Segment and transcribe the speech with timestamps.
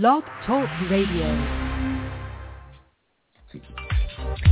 [0.00, 1.28] Blog Talk Radio.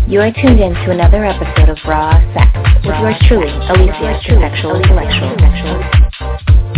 [0.07, 2.53] You are tuned in to another episode of Raw Sex
[2.85, 5.33] with yours truly, Alicia, the sexual intellectual.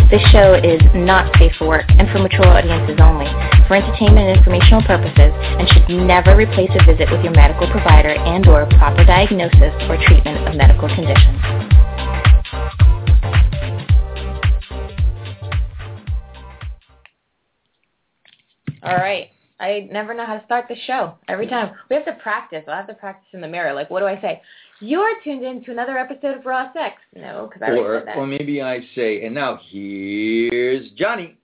[0.07, 3.27] This show is not safe for work and for mature audiences only,
[3.67, 8.15] for entertainment and informational purposes, and should never replace a visit with your medical provider
[8.15, 11.72] and or proper diagnosis or treatment of medical conditions.
[18.83, 19.29] All right.
[19.59, 21.13] I never know how to start the show.
[21.27, 21.71] Every time.
[21.89, 22.63] We have to practice.
[22.67, 23.73] I'll have to practice in the mirror.
[23.73, 24.41] Like, what do I say?
[24.81, 26.95] You're tuned in to another episode of Raw Sex.
[27.15, 28.17] No, because I already Or, said that.
[28.17, 31.37] or maybe I say, and now here's Johnny.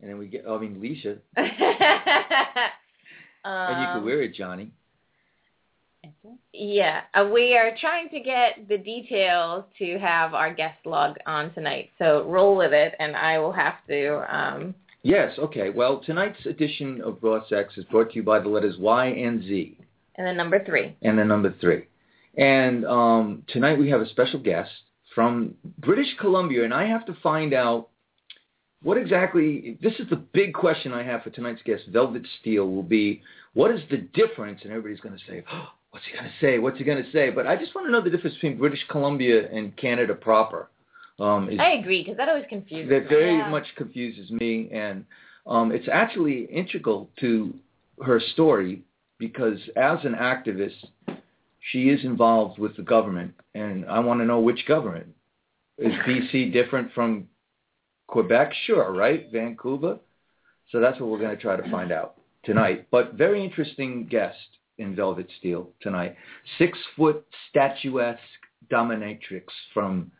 [0.00, 1.16] And then we get, I mean, Alicia.
[1.36, 1.50] and
[3.44, 4.70] you Um, could wear it, Johnny.
[6.52, 11.52] Yeah, uh, we are trying to get the details to have our guest log on
[11.54, 11.90] tonight.
[11.98, 14.36] So roll with it, and I will have to.
[14.36, 14.74] Um,
[15.06, 15.70] Yes, okay.
[15.70, 19.40] Well, tonight's edition of Raw Sex is brought to you by the letters Y and
[19.40, 19.78] Z.
[20.16, 20.96] and then number three.
[21.00, 21.84] and then number three.
[22.36, 24.72] And um, tonight we have a special guest
[25.14, 27.90] from British Columbia, and I have to find out
[28.82, 29.78] what exactly.
[29.80, 31.84] This is the big question I have for tonight's guest.
[31.86, 33.22] Velvet Steele will be
[33.54, 34.62] what is the difference?
[34.64, 36.58] And everybody's going to say, oh, "What's he going to say?
[36.58, 38.84] What's he going to say?" But I just want to know the difference between British
[38.90, 40.68] Columbia and Canada proper.
[41.18, 43.08] Um, I agree because that always confuses that me.
[43.08, 43.48] very Yeah.
[43.48, 45.04] much confuses me, and
[45.46, 47.54] um, it's actually integral to
[48.04, 48.82] her story
[49.18, 50.84] because as an activist,
[51.70, 55.06] she is involved with the government, and I want to know which government.
[55.78, 57.28] Is BC different from
[58.06, 58.52] Quebec?
[58.66, 59.30] Sure, right?
[59.32, 59.98] Vancouver.
[60.70, 62.88] So that's what we're going to try to find out tonight.
[62.90, 64.36] But very interesting guest
[64.78, 66.16] in Velvet Steele tonight.
[66.58, 68.20] Six foot statuesque
[68.70, 70.10] dominatrix from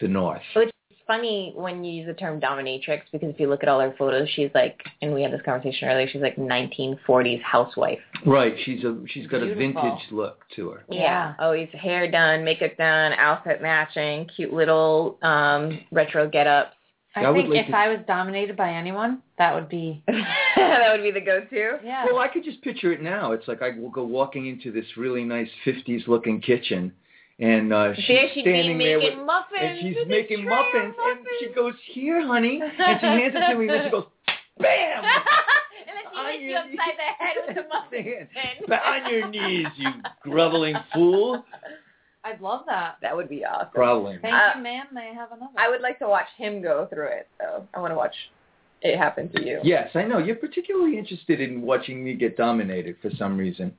[0.00, 0.42] the north.
[0.54, 3.80] Which is funny when you use the term dominatrix because if you look at all
[3.80, 7.98] her photos, she's like, and we had this conversation earlier, she's like 1940s housewife.
[8.26, 8.54] Right.
[8.64, 10.84] She's a she's got a vintage look to her.
[10.90, 11.34] Yeah.
[11.38, 16.74] Always hair done, makeup done, outfit matching, cute little um retro get-ups.
[17.16, 20.92] I, I think like if to- I was dominated by anyone, that would be that
[20.92, 21.78] would be the go-to.
[21.84, 22.04] yeah.
[22.06, 23.32] Well, I could just picture it now.
[23.32, 26.92] It's like I will go walking into this really nice '50s looking kitchen,
[27.40, 29.60] and uh, she's There she'd be standing there with, muffins.
[29.60, 33.34] and she's with making tray of muffins, and she goes, "Here, honey," and she hands
[33.34, 34.04] it to me, and then she goes,
[34.58, 38.28] "Bam!" and then she On hits you your upside the head with the muffin.
[38.68, 39.88] But on your knees, you
[40.22, 41.44] groveling fool.
[42.22, 42.96] I'd love that.
[43.00, 43.70] That would be awesome.
[43.74, 44.18] Groveling.
[44.20, 44.86] Thank Uh, you, ma'am.
[44.92, 45.52] May I have another?
[45.56, 47.66] I would like to watch him go through it, though.
[47.72, 48.14] I want to watch
[48.82, 49.60] it happen to you.
[49.64, 50.18] Yes, I know.
[50.18, 53.74] You're particularly interested in watching me get dominated for some reason.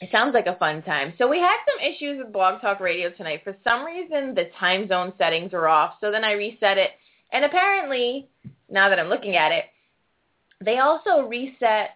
[0.00, 1.12] It sounds like a fun time.
[1.18, 3.42] So we had some issues with Blog Talk Radio tonight.
[3.44, 5.94] For some reason, the time zone settings are off.
[6.00, 6.90] So then I reset it.
[7.32, 8.28] And apparently,
[8.70, 9.64] now that I'm looking at it,
[10.64, 11.90] they also reset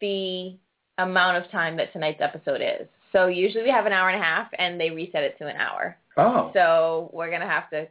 [0.00, 0.56] the
[0.98, 2.88] amount of time that tonight's episode is.
[3.12, 5.56] So usually we have an hour and a half, and they reset it to an
[5.56, 5.96] hour.
[6.16, 6.50] Oh.
[6.52, 7.88] So we're gonna have to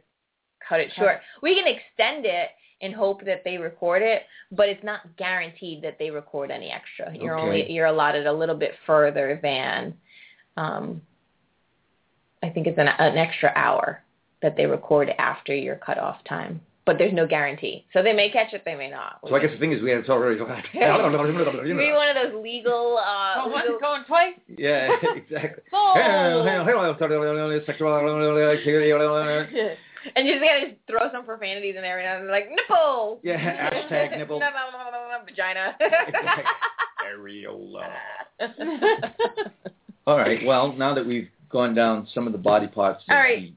[0.66, 1.20] cut it short.
[1.42, 5.98] We can extend it in hope that they record it, but it's not guaranteed that
[5.98, 7.14] they record any extra.
[7.14, 7.46] You're Okay.
[7.46, 9.94] only you're allotted a little bit further than,
[10.56, 11.02] um,
[12.42, 14.02] I think it's an, an extra hour
[14.42, 16.60] that they record after your cutoff time.
[16.86, 19.20] But there's no guarantee, so they may catch it, they may not.
[19.28, 20.36] So I guess the thing is we have to already.
[20.38, 22.96] Be one of those legal.
[22.98, 24.34] Uh, Going once, legal going twice.
[24.48, 25.62] Yeah, exactly.
[30.16, 33.20] And you just gotta just throw some profanities in there and I'm like nipple.
[33.22, 34.40] Yeah, hashtag nipple.
[34.40, 35.76] No, no, no, no, no, vagina.
[37.06, 37.88] Areola.
[40.06, 40.44] All right.
[40.44, 43.52] Well, now that we've gone down some of the body parts All right.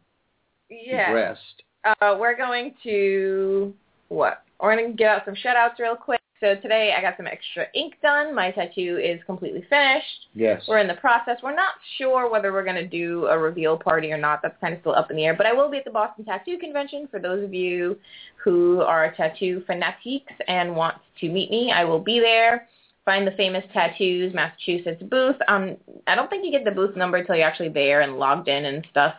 [0.70, 1.12] yeah.
[1.12, 1.64] breast.
[1.86, 3.74] Uh, we're going to
[4.10, 4.44] what?
[4.60, 6.22] We're gonna give out some shout outs real quick.
[6.44, 8.36] So today I got some extra ink done.
[8.36, 10.28] My tattoo is completely finished.
[10.36, 10.62] Yes.
[10.68, 11.38] We're in the process.
[11.42, 14.42] We're not sure whether we're going to do a reveal party or not.
[14.42, 15.36] That's kind of still up in the air.
[15.36, 17.98] But I will be at the Boston Tattoo Convention for those of you
[18.44, 21.72] who are tattoo fanatics and want to meet me.
[21.74, 22.68] I will be there.
[23.06, 25.38] Find the Famous Tattoos Massachusetts booth.
[25.48, 25.78] Um,
[26.08, 28.66] I don't think you get the booth number until you're actually there and logged in
[28.66, 29.14] and stuff.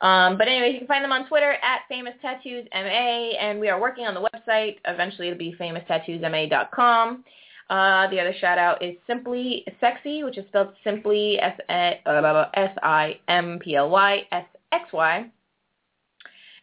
[0.00, 3.68] Um, but anyway, you can find them on Twitter at Famous Tattoos MA, and we
[3.68, 4.76] are working on the website.
[4.86, 7.24] Eventually, it'll be famoustattooosma.com.
[7.70, 13.58] Uh, the other shout out is Simply Sexy, which is spelled simply S I M
[13.58, 15.30] P L Y S X Y.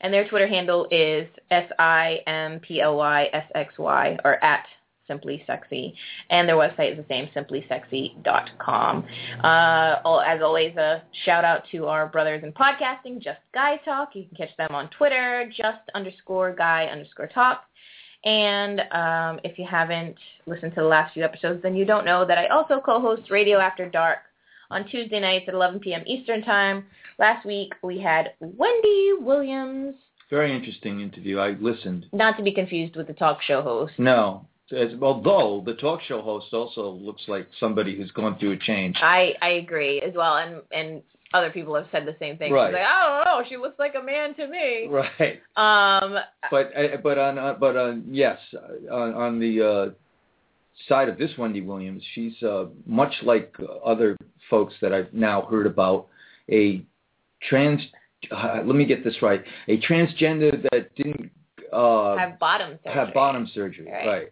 [0.01, 4.43] And their Twitter handle is S I M P L Y S X Y or
[4.43, 4.65] at
[5.07, 5.93] Simply Sexy.
[6.29, 9.05] And their website is the same, simplysexy.com.
[9.43, 14.15] Uh, as always, a shout out to our brothers in podcasting, Just Guy Talk.
[14.15, 17.63] You can catch them on Twitter, just underscore guy underscore talk.
[18.23, 20.15] And um, if you haven't
[20.47, 23.59] listened to the last few episodes, then you don't know that I also co-host Radio
[23.59, 24.19] After Dark
[24.71, 26.01] on Tuesday nights at 11 p.m.
[26.07, 26.85] Eastern Time.
[27.19, 29.93] Last week we had Wendy Williams,
[30.31, 31.37] Very interesting interview.
[31.37, 32.07] I listened.
[32.13, 33.93] not to be confused with the talk show host.
[33.99, 38.57] No, as, although the talk show host also looks like somebody who's gone through a
[38.57, 38.95] change.
[39.01, 41.03] I I agree as well, and and
[41.33, 42.51] other people have said the same thing.
[42.51, 42.69] Right.
[42.69, 44.87] She's like, I don't know, she looks like a man to me.
[44.89, 45.41] Right.
[45.57, 46.17] Um,
[46.49, 48.39] But uh, but on uh, but on yes
[48.91, 49.89] on on the uh,
[50.87, 54.17] side of this Wendy Williams, she's uh, much like other
[54.49, 56.07] folks that I've now heard about
[56.51, 56.83] a
[57.49, 57.81] trans.
[58.31, 59.43] Uh, let me get this right.
[59.67, 61.31] A transgender that didn't
[61.73, 62.93] uh, have bottom surgery.
[62.93, 63.91] have bottom surgery.
[63.91, 64.07] Right.
[64.07, 64.31] Right.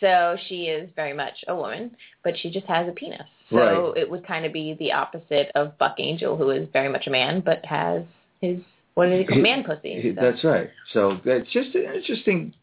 [0.00, 3.22] So she is very much a woman, but she just has a penis.
[3.50, 3.56] So
[3.92, 3.96] Right.
[4.02, 7.10] it would kind of be the opposite of Buck Angel, who is very much a
[7.10, 8.02] man, but has
[8.40, 8.58] his
[8.94, 10.00] what do they call His- man pussy?
[10.00, 10.70] He- So- That's right.
[10.92, 12.54] So that's just an interesting.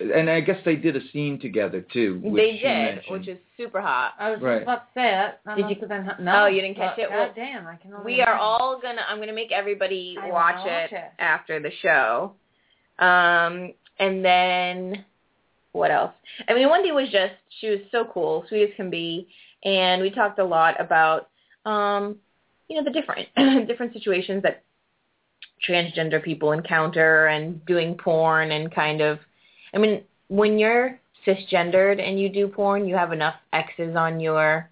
[0.00, 2.18] And I guess they did a scene together too.
[2.24, 3.12] which they did, mentioned.
[3.12, 4.14] which is super hot.
[4.18, 4.54] I was Right.
[4.56, 5.38] just about to say that.
[5.46, 6.42] that Did must you- have been, no.
[6.42, 7.10] Oh, you didn't catch Well, it?
[7.10, 8.40] Well, God damn, I can only We are imagine.
[8.40, 9.04] all gonna.
[9.08, 11.04] I'm gonna make everybody watch, wanna watch it, it.
[11.20, 12.32] after the show.
[12.98, 15.04] Um, and then
[15.74, 16.12] what else?
[16.48, 19.28] I mean, Wendy was just she was so cool, sweet as can be,
[19.64, 21.28] and we talked a lot about
[21.66, 22.16] um,
[22.68, 23.28] you know, the different
[23.68, 24.62] different situations that
[25.68, 29.18] transgender people encounter and doing porn and kind of.
[29.74, 34.70] I mean, when you're cisgendered and you do porn, you have enough X's on your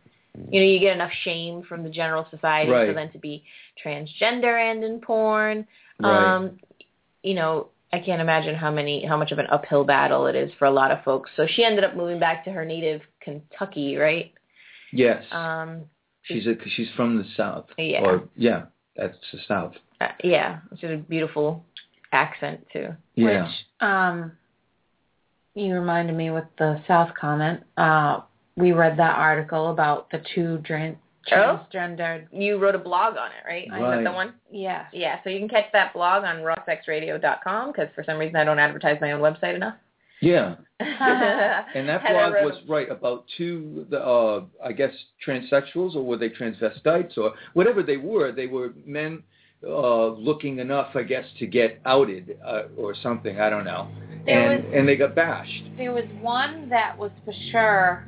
[0.50, 2.88] you know, you get enough shame from the general society Right.
[2.88, 3.44] for then to be
[3.84, 5.66] transgender and in porn.
[6.00, 6.37] Right.
[6.37, 6.58] Um,
[7.22, 10.50] you know, I can't imagine how many how much of an uphill battle it is
[10.59, 11.31] for a lot of folks.
[11.37, 14.33] So she ended up moving back to her native Kentucky, right?
[14.93, 15.25] yes.
[15.33, 15.83] Um
[16.23, 17.67] she's a, she's from the south.
[17.79, 18.03] Yeah.
[18.03, 18.65] Or yeah,
[18.97, 19.75] that's the south.
[20.00, 21.65] uh, yeah, which is a beautiful
[22.12, 22.89] accent too.
[23.15, 23.44] Yeah.
[23.44, 24.33] Which, um,
[25.55, 27.62] you reminded me with the South comment.
[27.77, 28.21] Uh,
[28.56, 30.59] we read that article about the two
[31.26, 31.66] dran- Oh?
[31.72, 32.26] transgendered.
[32.32, 33.64] You wrote a blog on it, right?
[33.64, 34.04] Is that Right.
[34.04, 34.34] the one?
[34.50, 34.86] Yes.
[34.92, 38.58] Yeah, so you can catch that blog on rawsexradio.com because for some reason I don't
[38.58, 39.74] advertise my own website enough.
[40.20, 40.54] Yeah.
[40.80, 44.92] And that blog wrote was right about two, the, uh, I guess,
[45.26, 48.30] transsexuals, or were they transvestites, or whatever they were.
[48.32, 49.22] They were men
[49.66, 53.40] uh, looking enough, I guess, to get outed uh, or something.
[53.40, 53.88] I don't know.
[54.26, 55.62] There and was- and they got bashed.
[55.76, 58.06] There was one that was for sure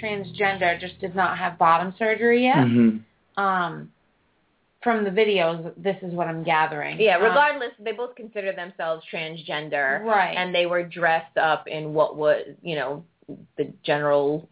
[0.00, 2.64] transgender, just did not have bottom surgery yet.
[2.66, 2.98] hmm
[3.36, 3.90] Um,
[4.82, 7.00] from the videos, this is what I'm gathering.
[7.00, 10.04] Yeah, Um, regardless, they both consider themselves transgender.
[10.04, 10.36] right.
[10.36, 13.02] and they were dressed up in what was you know
[13.56, 14.46] the general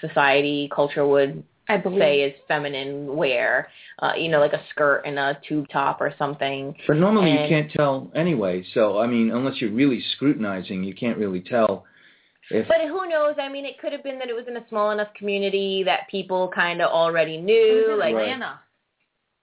[0.00, 3.68] society culture would I believe say is feminine wear
[4.00, 7.48] uh you know like a skirt and a tube top or something But normally you
[7.48, 8.64] can't tell anyway.
[8.74, 11.84] So I mean, unless you're really scrutinizing, you can't really tell.
[12.50, 14.68] If but who knows i mean it could have been that it was in a
[14.68, 18.60] small enough community that people kind of already it was knew in like Atlanta.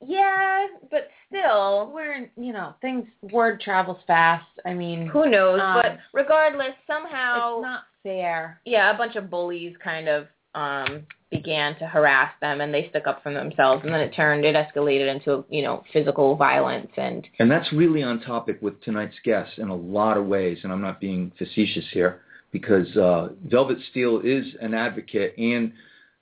[0.05, 4.45] yeah but still Where you know things, word travels fast.
[4.65, 8.61] I mean, who knows Um, but regardless somehow it's not fair.
[8.65, 13.07] yeah, a bunch of bullies kind of um began to harass them and they stuck
[13.07, 17.27] up for themselves and then it turned it escalated into, you know, physical violence and
[17.39, 20.81] And that's really on topic with tonight's guest in a lot of ways, and I'm
[20.81, 22.21] not being facetious here,
[22.53, 25.73] because uh, Velvet Steele is an advocate, and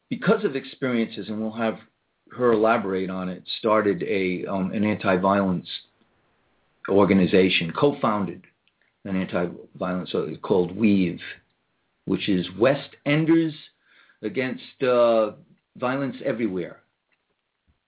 [0.10, 1.78] because of experiences, and we'll have
[2.32, 5.68] her elaborate on it, started a um, an anti-violence
[6.90, 8.42] organization, co-founded
[9.06, 11.20] an anti-violence called Weave,
[12.06, 13.54] which is West Enders
[14.22, 15.32] against uh,
[15.78, 16.78] violence everywhere.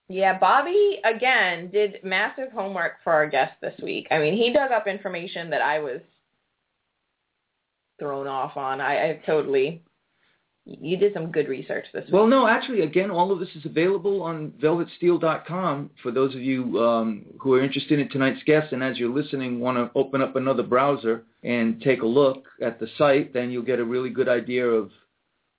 [0.10, 4.08] yeah, Bobby again did massive homework for our guest this week.
[4.12, 6.02] I mean, he dug up information that I was
[8.00, 8.82] thrown off on.
[8.82, 9.84] I, I totally
[10.66, 12.14] you did some good research this week.
[12.14, 16.80] Well, no, actually, again, all of this is available on velvetsteele.com for those of you
[16.82, 18.72] um, who are interested in tonight's guest.
[18.72, 22.80] And as you're listening, want to open up another browser and take a look at
[22.80, 24.90] the site, then you'll get a really good idea of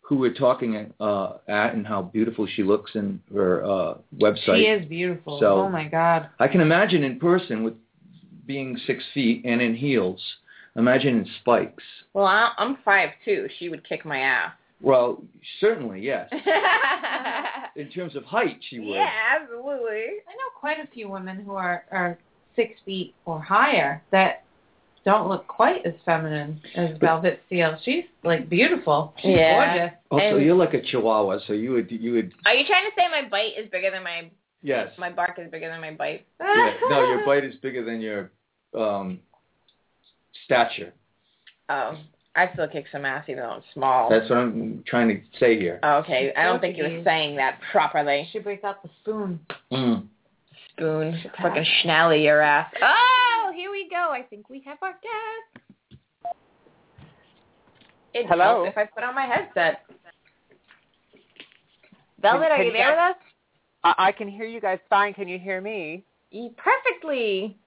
[0.01, 4.57] who we're talking at, uh, at and how beautiful she looks in her uh, website.
[4.57, 5.39] She is beautiful.
[5.39, 6.31] So- oh my god.
[6.39, 7.75] I can imagine in person with
[8.47, 10.23] being six feet and in heels.
[10.77, 11.85] Imagine in spikes.
[12.15, 13.49] Well, I, I'm five two.
[13.59, 14.53] She would kick my ass.
[14.81, 15.23] Well,
[15.61, 16.29] certainly, yes.
[17.77, 18.89] In terms of height, she would.
[18.95, 19.09] yeah,
[19.41, 19.99] absolutely.
[20.29, 22.19] I know quite a few women who are are
[22.55, 24.45] six feet or higher that
[25.05, 27.77] don't look quite as feminine as Velvet Steele.
[27.85, 29.15] She's like beautiful.
[29.19, 29.77] She's Yeah.
[29.77, 29.97] gorgeous.
[30.11, 32.93] Also, And- you're like a chihuahua, so you would you would Are you trying to
[32.97, 34.31] say my bite is bigger than my
[34.63, 34.89] yes.
[34.99, 36.27] my bark is bigger than my bite?
[36.41, 38.31] Yeah, no, your bite is bigger than your
[38.79, 39.21] um,
[40.45, 40.93] stature.
[41.69, 41.97] Oh,
[42.37, 44.11] I still kick some ass even though I'm small.
[44.11, 45.79] That's what I'm trying to say here.
[45.83, 48.29] Oh, okay, I don't think you were saying that properly.
[48.33, 49.41] She break out the spoon.
[49.73, 50.07] Mm.
[50.71, 52.73] Spoon, fucking schnally your ass.
[52.83, 54.11] Oh, here we go.
[54.11, 56.01] I think we have our guest.
[58.13, 58.65] It Hello?
[58.65, 59.83] helps if I put on my headset.
[62.21, 63.17] Velvet, are can you you there with us?
[63.85, 65.15] I, I can hear you guys fine.
[65.15, 66.05] Can you hear me?
[66.57, 67.59] Perfectly.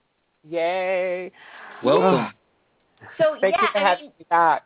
[0.43, 1.31] Yay.
[1.83, 2.33] Welcome.
[3.18, 4.66] So Thank yeah, you for I having mean, me back.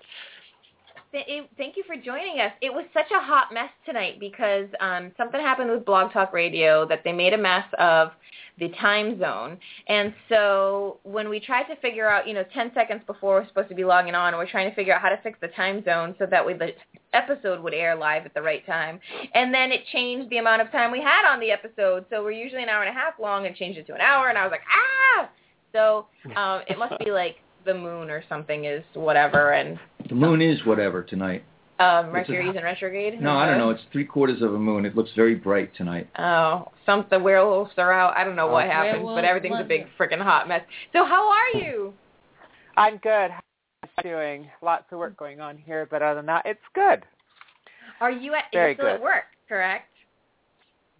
[1.11, 2.51] th- it, thank you for joining us.
[2.61, 6.87] It was such a hot mess tonight because um, something happened with Blog Talk Radio
[6.87, 8.11] that they made a mess of
[8.59, 9.57] the time zone.
[9.87, 13.69] And so when we tried to figure out, you know, 10 seconds before we're supposed
[13.69, 16.15] to be logging on, we're trying to figure out how to fix the time zone
[16.19, 16.69] so that way the
[17.13, 18.99] episode would air live at the right time.
[19.33, 22.05] And then it changed the amount of time we had on the episode.
[22.09, 24.29] So we're usually an hour and a half long and changed it to an hour.
[24.29, 25.29] And I was like, ah!
[25.73, 29.51] So um, it must be like the moon or something is whatever.
[29.53, 31.43] And The moon is whatever tonight.
[31.79, 33.21] um, It's a- Mercury's in retrograde.
[33.21, 33.69] No, I don't know.
[33.71, 34.85] It's three quarters of a moon.
[34.85, 36.07] It looks very bright tonight.
[36.19, 38.15] Oh, some the werewolves are out.
[38.17, 38.69] I don't know what Oh.
[38.71, 40.61] happened, but everything's a big freaking hot mess.
[40.93, 41.93] So how are you?
[42.77, 43.31] I'm good.
[43.31, 44.51] How are you doing?
[44.61, 47.03] Lots of work going on here, but other than that, it's good.
[47.99, 49.03] Are you at Very you're still at good.
[49.03, 49.23] work?
[49.49, 49.87] Correct.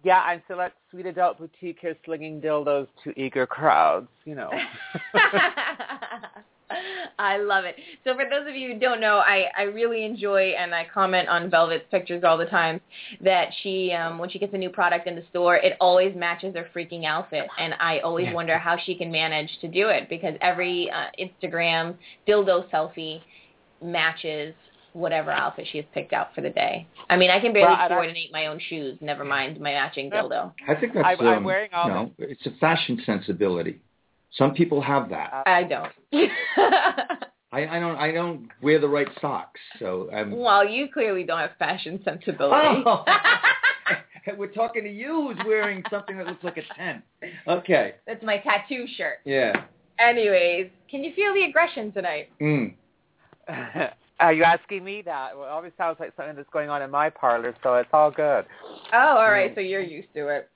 [0.04, 4.50] Yeah, I'm still at Sweet Adult Boutique here slinging dildos to eager crowds, you know.
[7.18, 7.76] I love it.
[8.04, 11.28] So for those of you who don't know, I, I really enjoy and I comment
[11.28, 12.80] on Velvet's pictures all the time
[13.22, 16.54] that she um when she gets a new product in the store, it always matches
[16.56, 18.34] her freaking outfit and I always Yeah.
[18.34, 21.94] wonder how she can manage to do it because every uh, Instagram
[22.26, 23.20] dildo selfie
[23.82, 24.54] matches
[24.92, 26.86] whatever outfit she has picked out for the day.
[27.08, 29.72] I mean, I can barely Well, and I- coordinate my own shoes, never mind my
[29.72, 30.52] matching dildo.
[30.68, 33.80] I think that's I'm- I'm um, wearing all no, it's a fashion sensibility.
[34.36, 35.42] Some people have that.
[35.46, 35.92] I don't.
[37.52, 37.96] I, I don't.
[37.96, 40.36] I don't wear the right socks, so I'm.
[40.36, 42.82] well, you clearly don't have fashion sensibility.
[42.86, 43.04] Oh.
[44.38, 47.02] We're talking to you who's wearing something that looks like a tent.
[47.48, 47.94] Okay.
[48.06, 49.18] That's my tattoo shirt.
[49.24, 49.64] Yeah.
[49.98, 52.30] Anyways, can you feel the aggression tonight?
[52.40, 52.74] Mm.
[54.20, 55.36] are you asking me that?
[55.36, 58.10] Well, it always sounds like something that's going on in my parlor, so it's all
[58.10, 58.46] good.
[58.92, 59.52] Oh, all right.
[59.54, 60.48] So you're used to it.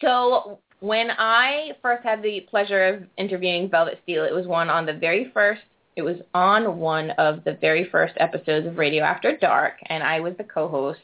[0.00, 4.84] So when I first had the pleasure of interviewing Velvet Steele, it was one on
[4.84, 5.62] the very first.
[5.96, 10.20] It was on one of the very first episodes of Radio After Dark, and I
[10.20, 11.00] was the co-host.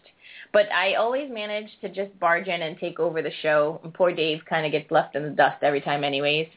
[0.53, 3.81] But I always managed to just barge in and take over the show.
[3.83, 6.49] And poor Dave kind of gets left in the dust every time, anyways.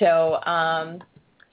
[0.00, 1.00] So, um,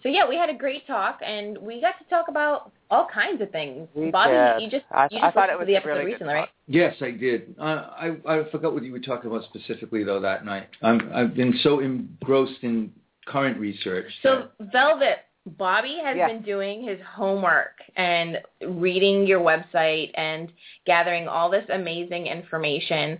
[0.01, 3.41] so yeah, we had a great talk, and we got to talk about all kinds
[3.41, 3.87] of things.
[3.95, 4.63] We Bobby, did.
[4.63, 6.49] you just I- you I just thought it was the episode really recently, right?
[6.67, 7.55] Yes, I did.
[7.59, 7.63] Uh,
[7.97, 10.67] I I forgot what you were talking about specifically though that night.
[10.81, 12.91] I'm I've been so engrossed in
[13.25, 14.05] current research.
[14.23, 15.19] So Velvet,
[15.57, 16.27] Bobby has Yeah.
[16.27, 20.51] been doing his homework and reading your website and
[20.85, 23.19] gathering all this amazing information.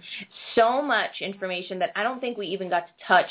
[0.55, 3.29] So much information that I don't think we even got to touch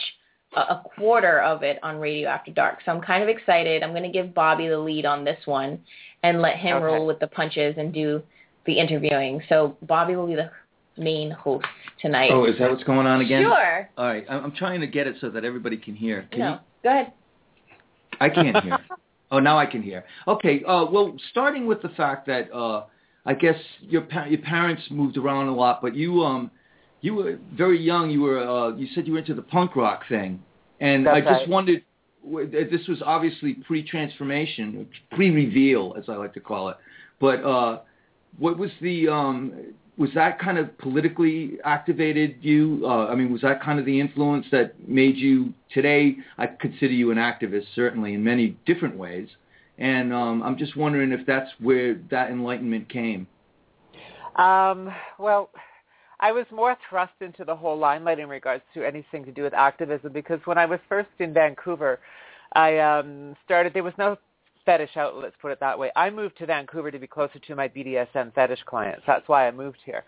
[0.54, 2.78] a, a quarter of it on Radio After Dark.
[2.84, 3.82] So I'm kind of excited.
[3.82, 5.78] I'm going to give Bobby the lead on this one
[6.22, 6.84] and let him Okay.
[6.84, 8.22] roll with the punches and do
[8.64, 9.42] the interviewing.
[9.48, 10.50] So Bobby will be the
[10.96, 11.66] main host
[12.00, 12.30] tonight.
[12.32, 13.42] oh, is that what's going on again?
[13.42, 13.88] Sure.
[13.96, 14.24] All right.
[14.28, 16.26] I'm, I'm trying to get it so that everybody can hear.
[16.30, 16.50] Can no.
[16.52, 16.58] you?
[16.82, 17.12] Go ahead.
[18.20, 18.78] I can't hear.
[19.30, 20.04] oh, now I can hear.
[20.26, 20.64] Okay.
[20.64, 22.86] Uh, well, starting with the fact that uh,
[23.24, 26.50] I guess your pa- your parents moved around a lot, but you um
[27.00, 28.10] you were very young.
[28.10, 30.42] You were uh, you said you were into the punk rock thing,
[30.80, 31.48] and I That's just right.
[31.48, 31.82] wondered.
[32.26, 36.76] This was obviously pre-transformation, pre-reveal, as I like to call it.
[37.20, 37.80] But uh,
[38.38, 42.82] what was the um, was that kind of politically activated you?
[42.84, 46.16] Uh, I mean, was that kind of the influence that made you today?
[46.36, 49.28] I consider you an activist, certainly in many different ways,
[49.78, 53.26] and um, I'm just wondering if that's where that enlightenment came.
[54.36, 55.48] Um, well,
[56.20, 59.54] I was more thrust into the whole limelight in regards to anything to do with
[59.54, 62.00] activism because when I was first in Vancouver,
[62.54, 63.74] I um, started.
[63.74, 64.16] There was no
[64.64, 65.24] fetish outlet.
[65.24, 65.90] Let's put it that way.
[65.94, 69.02] I moved to Vancouver to be closer to my BDSM fetish clients.
[69.06, 70.04] That's why I moved here.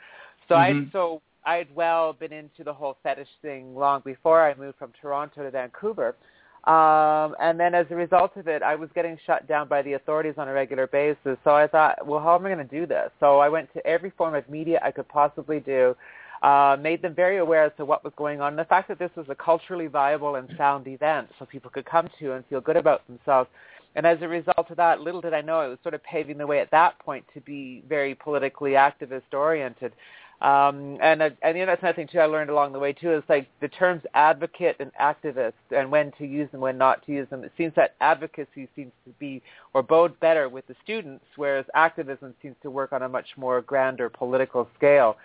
[0.48, 0.88] So Mhm.
[0.88, 4.78] I so I had well been into the whole fetish thing long before I moved
[4.78, 6.16] from Toronto to Vancouver.
[6.64, 9.94] Um, and then as a result of it, I was getting shut down by the
[9.94, 11.38] authorities on a regular basis.
[11.44, 13.10] So I thought, well, how am I going to do this?
[13.20, 15.96] So I went to every form of media I could possibly do,
[16.42, 19.10] uh, made them very aware as to what was going on, the fact that this
[19.16, 22.76] was a culturally viable and sound event so people could come to and feel good
[22.76, 23.48] about themselves.
[23.94, 26.38] And as a result of that, little did I know it was sort of paving
[26.38, 29.92] the way at that point to be very politically activist oriented.
[30.40, 32.92] Um, and uh, and you know that's another thing too I learned along the way
[32.92, 37.04] too is like the terms advocate and activist and when to use them, when not
[37.06, 37.42] to use them.
[37.42, 39.42] It seems that advocacy seems to be
[39.74, 43.60] or bode better with the students, whereas activism seems to work on a much more
[43.62, 45.16] grander political scale.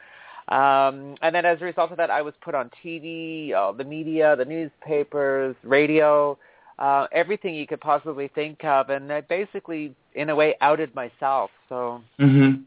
[0.47, 3.83] Um, and then as a result of that, I was put on TV, uh, the
[3.83, 6.37] media, the newspapers, radio,
[6.79, 11.51] uh, everything you could possibly think of, and I basically, in a way, outed myself.
[11.69, 12.01] So.
[12.19, 12.63] Mm-hmm.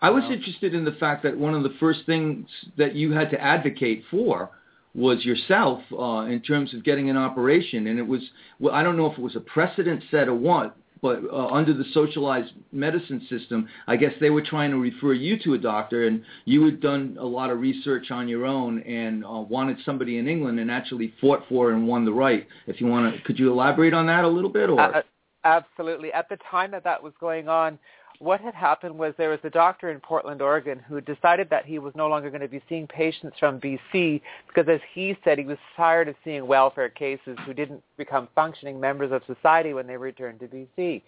[0.00, 2.46] I was interested in the fact that one of the first things
[2.76, 4.50] that you had to advocate for
[4.94, 8.22] was yourself uh, in terms of getting an operation, and it was
[8.58, 11.74] well, I don't know if it was a precedent set or what, but uh, under
[11.74, 16.06] the socialized medicine system, I guess they were trying to refer you to a doctor,
[16.06, 20.18] and you had done a lot of research on your own and uh, wanted somebody
[20.18, 22.46] in England and actually fought for and won the right.
[22.66, 24.70] If you want to, could you elaborate on that a little bit?
[24.70, 25.02] Or
[25.44, 26.12] absolutely.
[26.12, 27.78] At the time that that was going on,
[28.18, 31.80] what had happened was there was a doctor in Portland, Oregon, who decided that he
[31.80, 35.44] was no longer going to be seeing patients from BC because, as he said, he
[35.44, 39.96] was tired of seeing welfare cases who didn't become functioning members of society when they
[39.96, 41.02] returned to BC.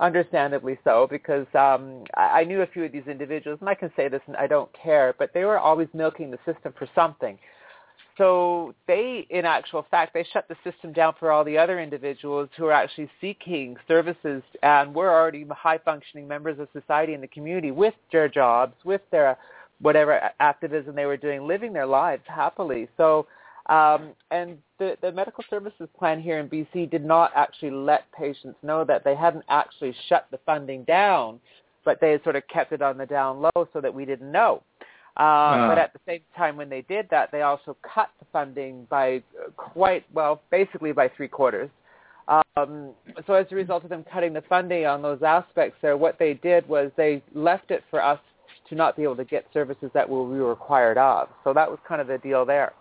[0.00, 4.08] Understandably so, because um, I knew a few of these individuals, and I can say
[4.08, 7.38] this, and I don't care, but they were always milking the system for something.
[8.18, 12.48] So they, in actual fact, they shut the system down for all the other individuals
[12.56, 17.70] who are actually seeking services and were already high-functioning members of society in the community
[17.70, 19.36] with their jobs, with their
[19.80, 22.88] whatever activism they were doing, living their lives happily.
[22.96, 23.26] So,
[23.68, 28.56] um, and the, the medical services plan here in BC did not actually let patients
[28.62, 31.38] know that they hadn't actually shut the funding down,
[31.84, 34.32] but they had sort of kept it on the down low so that we didn't
[34.32, 34.62] know.
[35.16, 38.86] Uh, But at the same time, when they did that, they also cut the funding
[38.90, 39.22] by
[39.56, 41.70] quite well, basically by three quarters.
[42.28, 42.90] Um,
[43.26, 46.34] so as a result of them cutting the funding on those aspects there, what they
[46.34, 48.18] did was they left it for us
[48.68, 51.28] to not be able to get services that we were required of.
[51.44, 52.72] So that was kind of the deal there.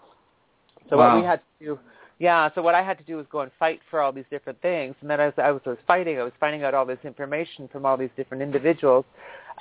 [0.89, 1.13] So wow.
[1.13, 1.79] what we had to do,
[2.19, 2.49] yeah.
[2.55, 4.95] So what I had to do was go and fight for all these different things,
[5.01, 7.67] and then as I was, I was fighting, I was finding out all this information
[7.71, 9.05] from all these different individuals,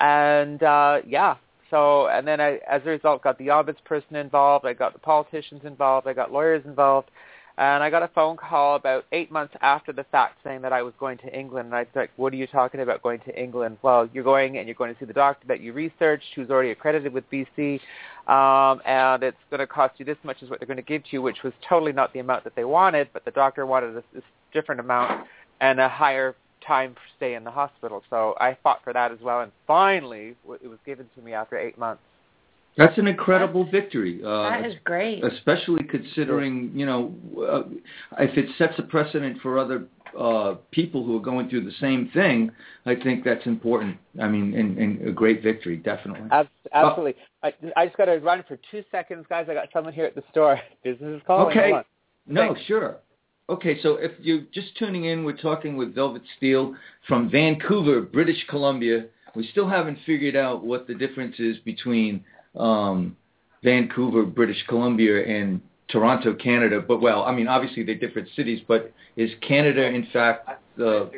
[0.00, 1.36] and uh, yeah,
[1.70, 4.66] so, and then I, as a result, got the ombudsperson involved.
[4.66, 6.06] I got the politicians involved.
[6.06, 7.10] I got lawyers involved.
[7.56, 10.82] And I got a phone call about eight months after the fact saying that I
[10.82, 11.66] was going to England.
[11.66, 13.78] And I said, what are you talking about going to England?
[13.82, 16.72] Well, you're going and you're going to see the doctor that you researched who's already
[16.72, 17.80] accredited with BC.
[18.26, 21.04] Um, and it's going to cost you this much is what they're going to give
[21.04, 23.08] to you, which was totally not the amount that they wanted.
[23.12, 24.22] But the doctor wanted a, a
[24.52, 25.28] different amount
[25.60, 26.34] and a higher
[26.66, 28.02] time stay in the hospital.
[28.10, 31.58] So I fought for that as well, and finally it was given to me after
[31.58, 32.02] eight months.
[32.76, 34.20] That's an incredible victory.
[34.24, 35.22] Uh, that is great.
[35.24, 37.62] Especially considering, you know, uh,
[38.18, 39.84] if it sets a precedent for other
[40.18, 42.50] uh, people who are going through the same thing,
[42.84, 43.96] I think that's important.
[44.20, 46.28] I mean, and, and a great victory, definitely.
[46.72, 47.14] Absolutely.
[47.44, 49.46] I, I just got to run for two seconds, guys.
[49.48, 50.60] I got someone here at the store.
[50.84, 51.56] Business is calling.
[51.56, 51.72] Okay.
[52.26, 52.60] No, Thanks.
[52.66, 52.96] sure.
[53.50, 56.74] Okay, so if you're just tuning in, we're talking with Velvet Steele
[57.06, 59.04] from Vancouver, British Columbia.
[59.36, 62.24] We still haven't figured out what the difference is between
[62.56, 63.14] um,
[63.62, 66.80] Vancouver, British Columbia, and Toronto, Canada.
[66.80, 68.60] But well, I mean, obviously they're different cities.
[68.66, 71.10] But is Canada, in fact, the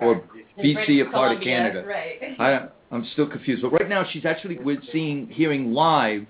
[0.00, 0.24] or
[0.58, 1.84] BC a part of Canada?
[1.86, 2.18] Right.
[2.38, 3.60] I, I'm still confused.
[3.60, 6.26] But right now, she's actually we're seeing, hearing live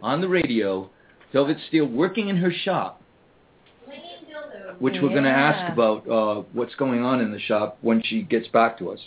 [0.00, 0.88] on the radio,
[1.30, 3.01] Velvet Steele working in her shop
[4.78, 8.22] which we're going to ask about uh, what's going on in the shop when she
[8.22, 9.00] gets back to us.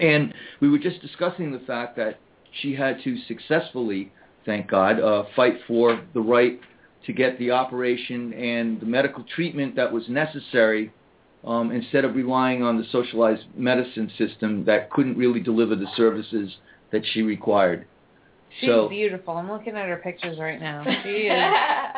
[0.00, 2.18] And we were just discussing the fact that
[2.60, 4.12] she had to successfully,
[4.44, 6.60] thank God, uh, fight for the right
[7.06, 10.92] to get the operation and the medical treatment that was necessary
[11.44, 16.56] um, instead of relying on the socialized medicine system that couldn't really deliver the services
[16.90, 17.86] that she required.
[18.60, 19.36] She's so, beautiful.
[19.36, 20.84] I'm looking at her pictures right now.
[21.02, 21.32] She is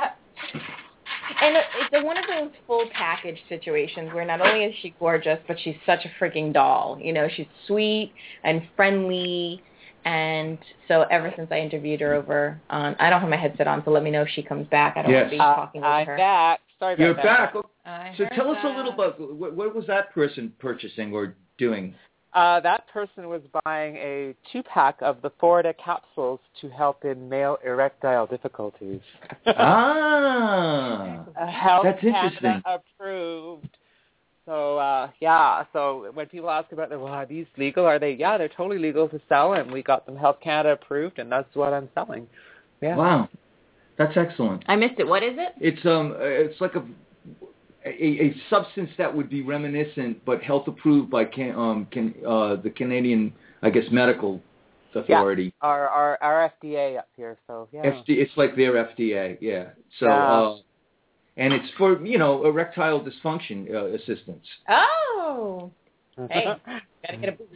[1.40, 5.38] and it's a one of those full package situations where not only is she gorgeous,
[5.46, 6.98] but she's such a freaking doll.
[7.00, 8.12] You know, she's sweet
[8.44, 9.62] and friendly.
[10.04, 13.82] And so ever since I interviewed her over on, I don't have my headset on,
[13.84, 14.96] so let me know if she comes back.
[14.96, 15.22] I don't yes.
[15.22, 16.16] want to be talking uh, I'm her.
[16.16, 16.60] back.
[16.78, 17.54] Sorry about You're that.
[17.84, 18.14] back.
[18.16, 21.94] so tell us a little about what, what was that person purchasing or doing?
[22.36, 27.56] Uh, that person was buying a two-pack of the Florida capsules to help in male
[27.64, 29.00] erectile difficulties.
[29.46, 32.40] ah, Health that's interesting.
[32.42, 33.70] Canada approved.
[34.44, 37.86] So uh, yeah, so when people ask about them, well, are these legal?
[37.86, 38.12] Are they?
[38.12, 41.52] Yeah, they're totally legal to sell, and we got them Health Canada approved, and that's
[41.54, 42.26] what I'm selling.
[42.82, 42.96] Yeah.
[42.96, 43.30] Wow,
[43.96, 44.62] that's excellent.
[44.68, 45.06] I missed it.
[45.06, 45.54] What is it?
[45.58, 46.84] It's um, it's like a
[47.86, 52.56] a, a substance that would be reminiscent but health approved by can, um, can, uh,
[52.56, 54.40] the Canadian, I guess, medical
[54.94, 55.44] authority.
[55.44, 57.36] Yeah, our our our FDA up here.
[57.46, 57.82] So yeah.
[57.82, 59.38] FD, it's like their FDA.
[59.40, 59.68] Yeah.
[60.00, 60.06] So.
[60.06, 60.32] Yeah.
[60.32, 60.56] Uh,
[61.36, 64.46] and it's for you know erectile dysfunction uh, assistance.
[64.68, 65.70] Oh,
[66.30, 66.46] hey,
[67.06, 67.50] gotta get a boost.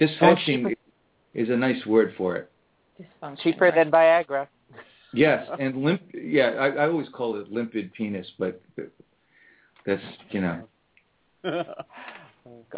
[0.00, 0.74] Dysfunction
[1.34, 2.50] is a nice word for it.
[3.00, 3.38] Dysfunction.
[3.42, 3.74] Cheaper right?
[3.74, 4.48] than Viagra.
[5.14, 6.02] Yes, and limp.
[6.12, 8.60] Yeah, I, I always call it limpid penis, but
[9.86, 10.68] that's you know.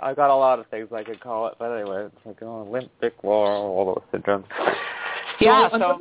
[0.03, 2.67] I got a lot of things I could call it, but anyway, it's like oh,
[2.71, 4.45] limp dick war, all those syndromes.
[5.41, 5.99] Yeah, So, so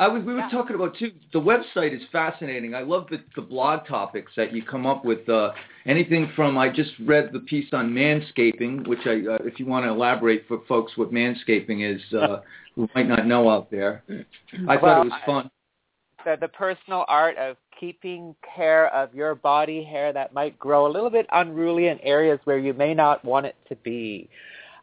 [0.00, 0.48] I was, we were Yeah.
[0.50, 1.12] talking about too.
[1.32, 2.74] The website is fascinating.
[2.74, 5.28] I love the, the blog topics that you come up with.
[5.28, 5.52] Uh,
[5.86, 9.86] anything from I just read the piece on manscaping, which I, uh, if you want
[9.86, 12.42] to elaborate for folks what manscaping is, uh,
[12.76, 14.04] who might not know out there.
[14.68, 15.50] I thought it was fun.
[16.24, 20.92] the, the personal art of keeping care of your body hair that might grow a
[20.92, 24.28] little bit unruly in areas where you may not want it to be.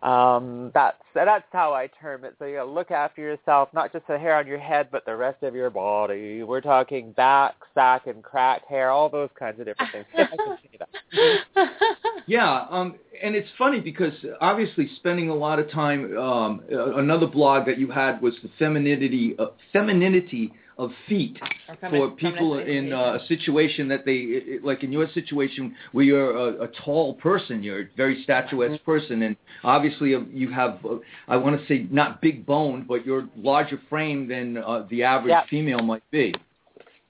[0.04, 2.36] Um, that's that's how I term it.
[2.38, 5.16] So you gotta look after yourself, not just the hair on your head, but the
[5.16, 6.44] rest of your body.
[6.44, 10.06] We're talking back, sack, and crack hair, all those kinds of different things.
[10.14, 11.70] If I can say that.
[12.28, 16.18] Yeah, um, and it's funny because obviously spending a lot of time.
[16.18, 21.38] Um, uh, another blog that you had was the femininity, uh, femininity of feet
[21.70, 26.36] Or for people in uh, a situation that they like in your situation where you're
[26.36, 28.92] a, a tall person, you're a very statuesque Mm-hmm.
[28.92, 33.06] person, and obviously uh, you have uh, I want to say not big boned, but
[33.06, 35.46] you're larger frame than uh, the average Yeah.
[35.50, 36.34] female might be.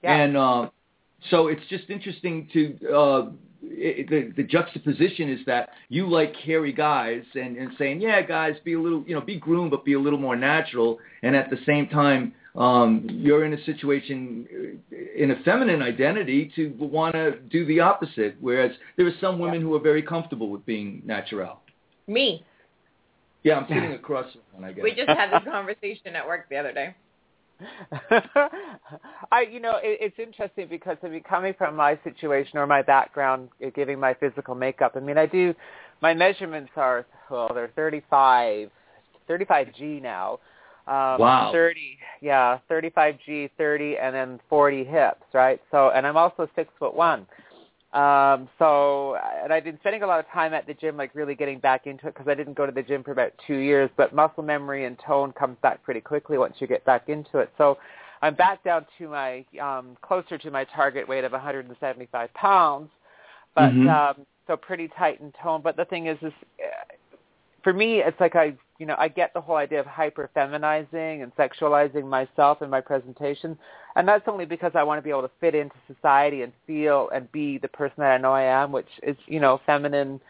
[0.02, 0.14] Yeah.
[0.16, 0.70] And uh,
[1.30, 3.30] so it's just interesting to uh,
[3.62, 8.54] it, the, the juxtaposition is that you like hairy guys and, and saying, yeah, guys,
[8.64, 10.98] be a little, you know, be groomed, but be a little more natural.
[11.22, 16.50] And at the same time, um, you're in a situation uh, in a feminine identity
[16.56, 18.36] to want to do the opposite.
[18.40, 21.60] Whereas there are some women who are very comfortable with being natural.
[22.06, 22.44] Me.
[23.42, 24.82] Yeah, I'm sitting across from one, I guess.
[24.82, 26.94] We just had this conversation at work the other day.
[29.30, 32.82] I, you know, it, it's interesting because I mean, coming from my situation or my
[32.82, 34.92] background, uh, giving my physical makeup.
[34.94, 35.54] I mean, I do.
[36.02, 38.70] My measurements are well, they're 35,
[39.28, 40.38] 35G now.
[40.86, 41.50] Um, Wow.
[41.52, 45.60] 30, yeah, 35G, 30, and then 40 hips, right?
[45.70, 47.26] So, and I'm also six foot one.
[47.92, 51.34] Um, so, and I've been spending a lot of time at the gym, like really
[51.34, 53.90] getting back into it because I didn't go to the gym for about two years.
[53.96, 57.50] But muscle memory and tone comes back pretty quickly once you get back into it.
[57.58, 57.78] So,
[58.22, 62.90] I'm back down to my um, closer to my target weight of 175 pounds,
[63.54, 63.88] but Mhm.
[63.88, 65.60] um, so pretty tight in tone.
[65.62, 66.32] But the thing is, is
[67.66, 71.24] for me, it's like I, you know, I get the whole idea of hyper feminizing
[71.24, 73.58] and sexualizing myself and my presentation,
[73.96, 77.08] and that's only because I want to be able to fit into society and feel
[77.12, 80.20] and be the person that I know I am, which is, you know, feminine,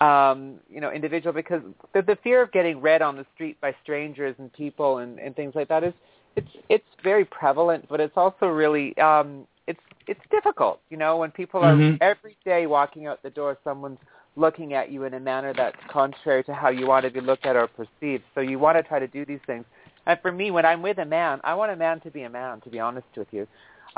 [0.00, 1.34] um, you know, individual.
[1.34, 1.60] Because
[1.92, 5.36] the, the fear of getting read on the street by strangers and people and, and
[5.36, 5.92] things like that is,
[6.36, 11.30] it's it's very prevalent, but it's also really, um, it's it's difficult, you know, when
[11.30, 11.98] people are Mhm.
[12.00, 13.98] every day walking out the door, someone's
[14.36, 17.46] looking at you in a manner that's contrary to how you want to be looked
[17.46, 18.24] at or perceived.
[18.34, 19.64] So you want to try to do these things.
[20.06, 22.30] And for me, when I'm with a man, I want a man to be a
[22.30, 23.46] man, to be honest with you.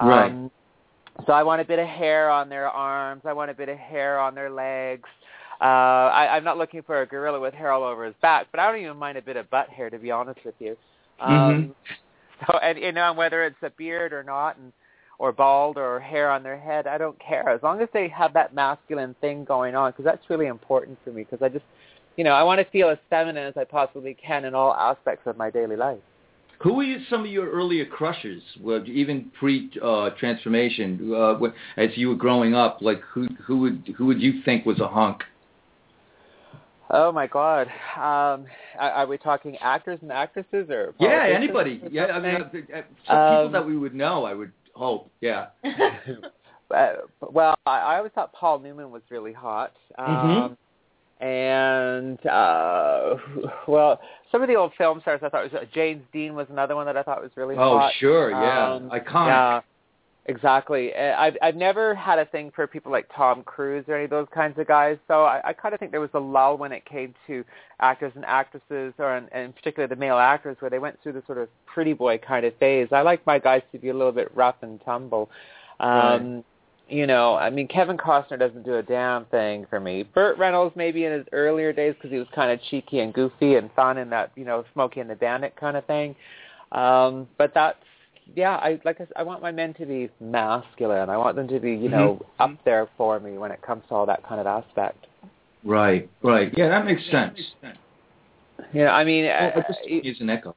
[0.01, 0.31] Right.
[0.31, 0.51] Um,
[1.27, 3.23] so I want a bit of hair on their arms.
[3.25, 5.09] I want a bit of hair on their legs.
[5.61, 8.59] Uh, I, I'm not looking for a gorilla with hair all over his back, but
[8.59, 10.77] I don't even mind a bit of butt hair, to be honest with you.
[11.21, 11.75] Um,
[12.47, 14.73] So, and you know, whether it's a beard or not, and
[15.23, 18.33] or bald or hair on their head, I don't care as long as they have
[18.35, 21.23] that masculine thing going on, because that's really important for me.
[21.23, 21.65] Because I just,
[22.17, 25.29] you know, I want to feel as feminine as I possibly can in all aspects
[25.29, 26.01] of my daily life.
[26.63, 32.17] Who were some of your earlier crushes, well, even pre-transformation, uh, when- as you were
[32.17, 32.83] growing up?
[32.83, 35.23] Like who who would who would you think was a hunk?
[36.91, 38.47] Oh my God, um,
[38.79, 41.81] are, are we talking actors and actresses or Yeah, anybody.
[41.85, 44.25] or Yeah, I mean, uh, uh, some people Um, that we would know.
[44.25, 45.11] I would hope.
[45.21, 45.47] Yeah.
[46.75, 49.73] uh, well, I, I always thought Paul Newman was really hot.
[49.99, 50.57] Um,
[51.21, 53.15] And uh,
[53.69, 54.01] well,
[54.33, 56.85] some of the old film stars I thought was uh, James Dean was another one
[56.87, 57.91] that I thought was really Oh, hot.
[57.91, 58.31] Oh sure.
[58.31, 58.73] Yeah.
[58.73, 59.27] Um, Iconic.
[59.29, 59.61] Yeah,
[60.27, 60.95] exactly.
[60.95, 64.11] Uh, I've I've never had a thing for people like Tom Cruise or any of
[64.11, 64.99] those kinds of guys.
[65.09, 67.45] So I, I kind of think there was a lull when it came to
[67.81, 71.23] actors and actresses, or and, and particularly the male actors, where they went through the
[71.27, 72.89] sort of pretty boy kind of phase.
[72.93, 75.31] I like my guys to be a little bit rough and tumble.
[75.81, 76.45] Um,
[76.89, 80.03] You know, I mean, Kevin Costner doesn't do a damn thing for me.
[80.03, 83.55] Burt Reynolds maybe in his earlier days because he was kind of cheeky and goofy
[83.55, 86.15] and fun and that you know Smokey and the Bandit kind of thing.
[86.73, 87.79] Um, but that's
[88.35, 91.11] yeah, I like I, I want my men to be masculine.
[91.11, 92.51] I want them to be you know Mhm.
[92.53, 95.07] up there for me when it comes to all that kind of aspect.
[95.65, 96.09] Right.
[96.23, 96.53] Right.
[96.57, 97.39] Yeah, that makes sense.
[98.73, 100.55] Yeah, I mean, Well, uh, I just heard me an echo.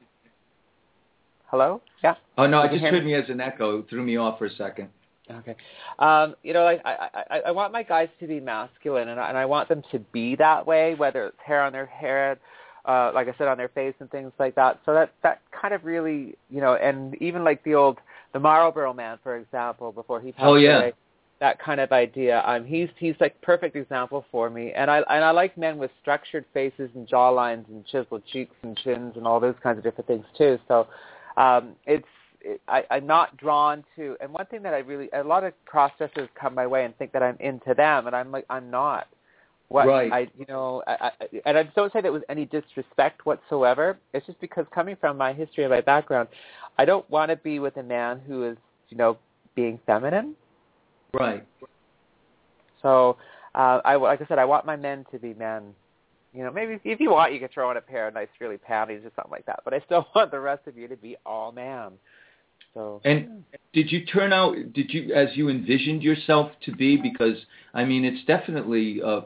[1.46, 1.80] hello.
[2.02, 2.14] Yeah.
[2.38, 3.12] Oh no, I Did you just hear heard me?
[3.12, 3.78] me as an echo.
[3.80, 4.88] It threw me off for a second.
[5.30, 5.56] Okay.
[5.98, 9.28] Um, you know, like I, I, I want my guys to be masculine, and I,
[9.28, 12.38] and I want them to be that way, whether it's hair on their head,
[12.86, 14.80] uh, like I said, on their face and things like that.
[14.86, 17.98] So that that kind of really, you know, and even like the old
[18.32, 20.76] the Marlboro Man, for example, before he passed Oh, yeah.
[20.78, 20.92] away,
[21.40, 22.42] that kind of idea.
[22.46, 25.90] Um, he's he's like perfect example for me, and I and I like men with
[26.00, 30.06] structured faces and jawlines and chiseled cheeks and chins and all those kinds of different
[30.06, 30.58] things too.
[30.68, 30.86] So
[31.36, 32.06] um, it's
[32.40, 34.16] it, I, I'm not drawn to.
[34.20, 37.12] And one thing that I really a lot of cross-dressers come my way and think
[37.12, 39.06] that I'm into them, and I'm like I'm not.
[39.68, 40.12] What Right.
[40.12, 43.98] I you know, I, I, and I don't say that with any disrespect whatsoever.
[44.12, 46.28] It's just because coming from my history and my background,
[46.78, 48.56] I don't want to be with a man who is
[48.90, 49.18] you know
[49.54, 50.36] being feminine.
[51.12, 51.44] Right.
[52.82, 53.16] So,
[53.54, 55.74] uh, I like I said, I want my men to be men.
[56.32, 58.58] You know, maybe if you want, you can throw in a pair of nice, really
[58.58, 59.60] panties or something like that.
[59.64, 61.92] But I still want the rest of you to be all man.
[62.76, 64.54] So, And did you turn out?
[64.74, 66.98] Did you, as you envisioned yourself to be?
[66.98, 67.36] Because
[67.72, 69.22] I mean, it's definitely, uh,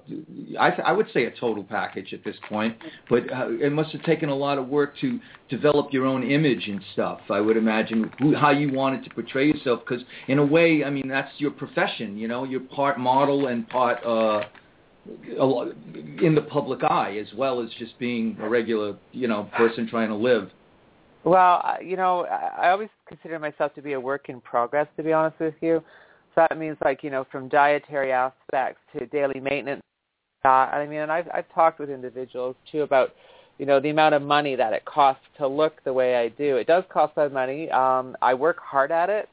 [0.58, 2.76] I, I would say, a total package at this point.
[3.08, 6.68] But uh, it must have taken a lot of work to develop your own image
[6.68, 7.20] and stuff.
[7.28, 9.80] I would imagine who, how you wanted to portray yourself.
[9.80, 12.16] Because in a way, I mean, that's your profession.
[12.16, 14.04] You know, you're part model and part.
[14.04, 14.44] Uh,
[16.22, 20.08] in the public eye as well as just being a regular, you know, person trying
[20.08, 20.50] to live.
[21.24, 24.86] Well, you know, I always consider myself to be a work in progress.
[24.96, 25.82] To be honest with you,
[26.34, 29.82] so that means like you know, from dietary aspects to daily maintenance.
[30.44, 33.10] Uh, I mean, and I've I've talked with individuals too about
[33.58, 36.56] you know the amount of money that it costs to look the way I do.
[36.56, 37.70] It does cost that money.
[37.70, 39.28] Um, I work hard at it.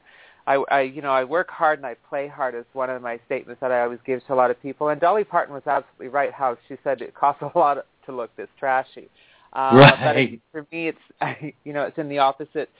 [0.46, 3.18] I, I you know I work hard and I play hard is one of my
[3.24, 4.88] statements that I always give to a lot of people.
[4.88, 6.32] And Dolly Parton was absolutely right.
[6.32, 9.08] How she said it costs a lot to look this trashy.
[9.52, 10.32] Uh, But Right.
[10.34, 12.70] it, for me, it's you know it's in the opposite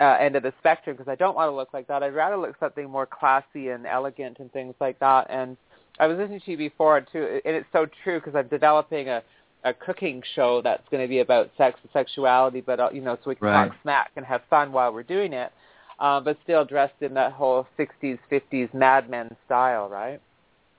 [0.00, 2.02] uh, end of the spectrum because I don't want to look like that.
[2.02, 5.26] I'd rather look something more classy and elegant and things like that.
[5.30, 5.56] And
[5.98, 9.22] I was listening to you before too, and it's so true because I'm developing a
[9.64, 13.16] a cooking show that's going to be about sex and sexuality, but uh, you know,
[13.16, 13.68] so we can Right.
[13.68, 15.52] talk smack and have fun while we're doing it,
[15.98, 20.20] uh, but still dressed in that whole '60s, '50s Mad Men style, right?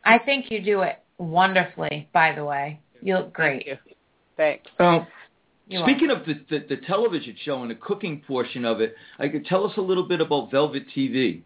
[0.05, 2.79] I think you do it wonderfully, by the way.
[3.01, 3.65] You look great.
[3.65, 3.95] Thank you.
[4.37, 4.71] Thanks.
[4.79, 5.05] Um,
[5.69, 9.27] You Speaking of the, the, the television show and the cooking portion of it, I
[9.27, 11.43] could tell us a little bit about Velvet TV.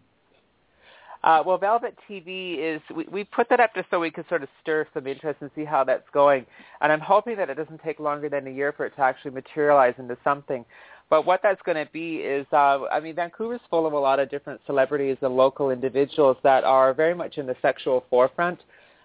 [1.22, 4.42] Uh, well, Velvet TV is we, we put that up just so we could sort
[4.42, 6.46] of stir some interest and see how that's going.
[6.80, 9.32] And I'm hoping that it doesn't take longer than a year for it to actually
[9.32, 10.64] materialize into something.
[11.10, 14.20] But what that's going to be is, uh, I mean, Vancouver's full of a lot
[14.20, 18.60] of different celebrities and local individuals that are very much in the sexual forefront.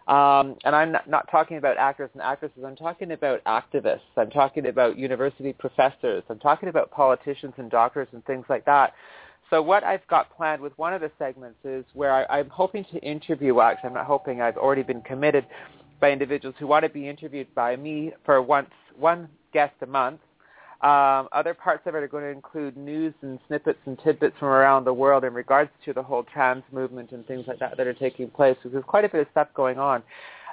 [0.10, 2.64] Um, and I'm not, not talking about actors and actresses.
[2.66, 4.00] I'm talking about activists.
[4.18, 6.24] I'm talking about university professors.
[6.30, 8.94] I'm talking about politicians and doctors and things like that.
[9.52, 12.86] So what I've got planned with one of the segments is where I, I'm hoping
[12.92, 15.46] to interview, actually I'm not hoping, I've already been committed
[16.02, 20.22] by individuals who want to be interviewed by me for once, one guest a month.
[20.82, 24.48] Um, other parts of it are going to include news and snippets and tidbits from
[24.48, 27.86] around the world in regards to the whole trans movement and things like that that
[27.86, 28.56] are taking place.
[28.64, 30.02] So there's quite a bit of stuff going on.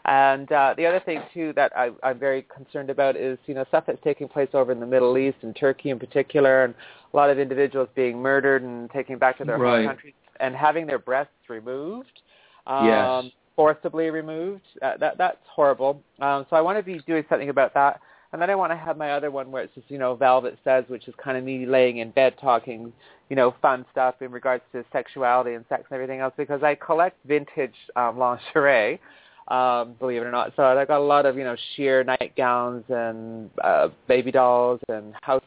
[0.04, 3.64] And uh, the other thing too that I, I'm very concerned about is you know
[3.68, 6.74] stuff that's taking place over in the Middle East and Turkey in particular, and
[7.12, 9.78] a lot of individuals being murdered and taken back to their Right.
[9.78, 12.22] home countries and having their breasts removed,
[12.66, 13.24] um, Yes.
[13.56, 14.62] forcibly removed.
[14.82, 16.02] Uh, that that's horrible.
[16.20, 18.00] Um, so I want to be doing something about that.
[18.32, 20.58] And then I want to have my other one where it's just, you know, Velvet
[20.64, 22.92] Says, which is kind of me laying in bed talking,
[23.30, 26.74] you know, fun stuff in regards to sexuality and sex and everything else because I
[26.74, 29.00] collect vintage um, lingerie,
[29.48, 30.52] um, believe it or not.
[30.56, 35.14] So I've got a lot of, you know, sheer nightgowns and uh, baby dolls and
[35.22, 35.42] house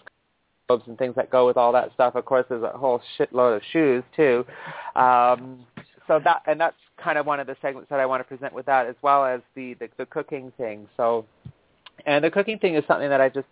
[0.68, 2.16] clothes and things that go with all that stuff.
[2.16, 4.46] Of course, there's a whole shitload of shoes too.
[4.96, 5.66] Um,
[6.08, 8.54] so that and that's kind of one of the segments that I want to present
[8.54, 10.88] with that, as well as the the, the cooking thing.
[10.98, 11.26] So,
[12.10, 13.48] and the cooking thing is something that I just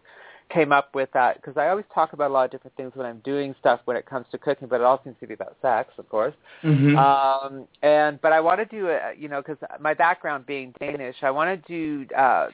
[0.50, 3.06] came up with that because I always talk about a lot of different things when
[3.06, 5.58] I'm doing stuff when it comes to cooking, but it all seems to be about
[5.62, 6.34] sex, of course.
[6.63, 6.98] Mm-hmm.
[6.98, 11.17] Um, and but I want to do a, you know, because my background being Danish,
[11.22, 12.48] I want to do uh,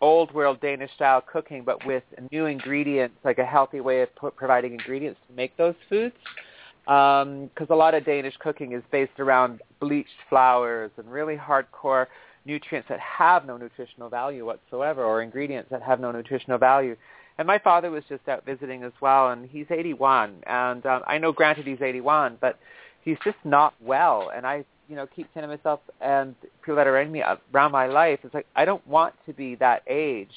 [0.00, 4.28] old world Danish style cooking, but with new ingredients, like a healthy way of p-
[4.34, 6.14] providing ingredients to make those foods.
[6.86, 12.06] Because a lot of Danish cooking is based around bleached flours and really hardcore
[12.44, 16.96] nutrients that have no nutritional value whatsoever, or ingredients that have no nutritional value.
[17.38, 20.42] And my father was just out visiting as well, and he's 81.
[20.46, 22.58] And um, I know, granted, he's 81, but
[23.02, 24.30] he's just not well.
[24.34, 27.22] And I, you know, keep saying to myself and people that are around me
[27.54, 30.32] around my life, it's like I don't want to be that age.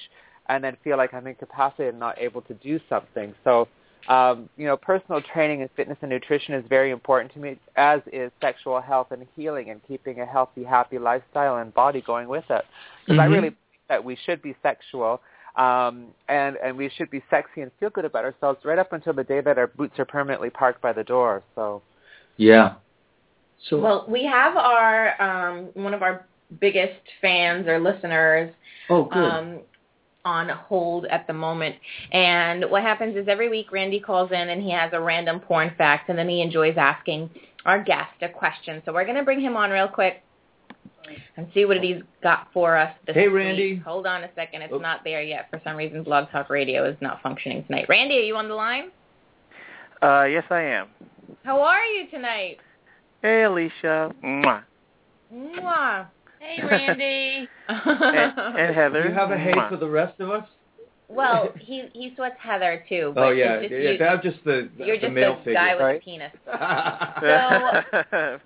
[0.47, 3.33] and then feel like I'm incapacitated and not able to do something.
[3.43, 3.67] So,
[4.07, 8.01] um, you know, personal training and fitness and nutrition is very important to me, as
[8.11, 12.43] is sexual health and healing and keeping a healthy, happy lifestyle and body going with
[12.49, 12.65] it.
[13.05, 13.23] Because Mhm.
[13.23, 15.21] I really think that we should be sexual
[15.55, 19.13] um, and and we should be sexy and feel good about ourselves right up until
[19.13, 21.43] the day that our boots are permanently parked by the door.
[21.55, 21.81] So
[22.37, 22.73] Yeah.
[23.69, 26.25] So Well, we have our um, one of our
[26.59, 28.53] biggest fans or listeners
[28.89, 29.31] oh good.
[29.31, 29.59] um,
[30.25, 31.75] on hold at the moment.
[32.11, 35.73] And what happens is every week Randy calls in and he has a random porn
[35.77, 37.29] fact, and then he enjoys asking
[37.65, 38.81] our guest a question.
[38.85, 40.23] So we're going to bring him on real quick
[41.35, 43.35] and see what he's got for us this Hey, week.
[43.35, 43.75] Randy.
[43.75, 44.61] Hold on a second.
[44.61, 44.81] It's Oops.
[44.81, 45.47] not there yet.
[45.49, 47.87] For some reason, Blog Talk Radio is not functioning tonight.
[47.89, 48.91] Randy, are you on the line?
[50.01, 50.87] Uh, yes, I am.
[51.43, 52.57] How are you tonight?
[53.21, 54.13] Hey, Alicia.
[54.23, 54.63] Mwah.
[55.33, 56.07] Mwah.
[56.43, 57.49] Hey, Randy.
[57.69, 59.03] And, and Heather.
[59.03, 59.69] Do you have a hey Mwah.
[59.69, 60.47] for the rest of us?
[61.07, 63.11] well, he he sweats Heather too.
[63.15, 64.01] But oh yeah, it's just yeah.
[64.05, 65.53] you, I'm just the you're the just male a figure.
[65.53, 66.01] guy with right?
[66.01, 66.31] a penis.
[67.21, 68.39] So-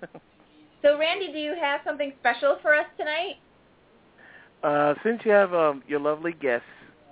[0.80, 3.34] So, Randy, do you have something special for us tonight?
[4.62, 6.66] uh, since you have um, your lovely guests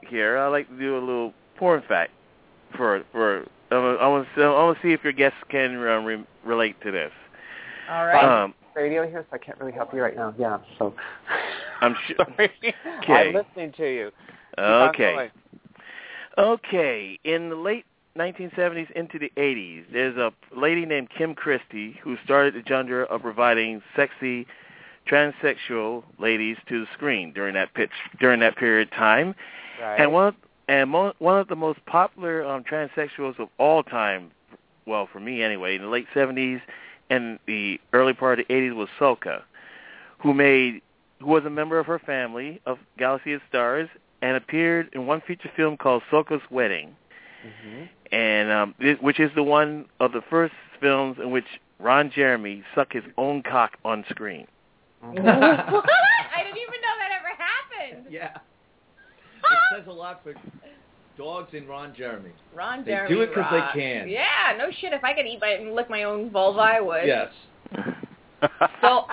[0.09, 2.13] here, I'd like to do a little porn fact
[2.77, 3.45] for for.
[3.73, 6.93] I want to I want to see if your guests can uh, re- relate to
[6.93, 7.11] this.
[7.91, 8.45] All right.
[8.45, 10.35] Um, radio here, so I can't really help you right now.
[10.39, 10.95] Yeah, so
[11.81, 12.27] I'm sure.
[13.03, 13.29] Okay.
[13.29, 14.11] I'm listening to you.
[14.51, 15.31] Keep Okay.
[16.39, 17.19] Okay.
[17.25, 17.85] In the late
[18.17, 23.23] 1970s into the 80s, there's a lady named Kim Christy who started the genre of
[23.23, 24.47] providing sexy
[25.09, 29.35] transsexual ladies to the screen during that pitch during that period of time.
[29.81, 30.01] Right.
[30.01, 30.35] And one of,
[30.69, 34.33] and mo- one of the most popular um, transsexuals of all time,
[34.87, 36.61] well, for me anyway, in the late 70s
[37.11, 39.43] and the early part of the 80s was Sulka,
[40.19, 40.83] who made
[41.21, 43.89] who was a member of her family of Galaxy of Stars
[44.23, 46.95] and appeared in one feature film called Sulka's Wedding,
[47.47, 47.89] Mhm.
[48.13, 51.47] and um, it, which is the one of the first films in which
[51.79, 54.47] Ron Jeremy sucked his own cock on screen.
[55.01, 55.19] what?
[55.27, 58.07] I didn't even know that ever happened.
[58.11, 58.37] yeah.
[59.73, 60.35] It says a lot for
[61.17, 62.31] dogs and Ron Jeremy.
[62.55, 63.15] Ron They Jeremy.
[63.15, 64.09] do it because they can.
[64.09, 64.93] Yeah, no shit.
[64.93, 67.07] If I could eat my and lick my own vulva, I would.
[67.07, 67.29] Yes.
[68.83, 69.07] So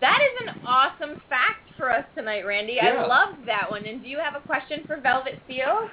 [0.00, 2.74] that is an awesome fact for us tonight, Randy.
[2.74, 3.04] Yeah.
[3.04, 3.86] I love that one.
[3.86, 5.88] And do you have a question for Velvet Steele?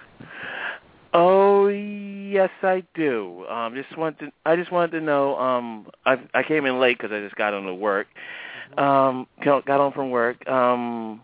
[1.14, 3.46] Oh yes, I do.
[3.46, 4.32] Um, just want to.
[4.46, 5.38] I just wanted to know.
[5.38, 8.08] Um, I I came in late because I just got on to work.
[8.78, 10.46] Um, got on from work.
[10.50, 11.22] Um,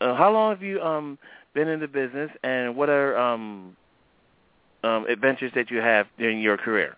[0.00, 1.18] uh, how long have you um
[1.58, 3.76] been in the business, and what are um
[4.84, 6.96] um adventures that you have during your career?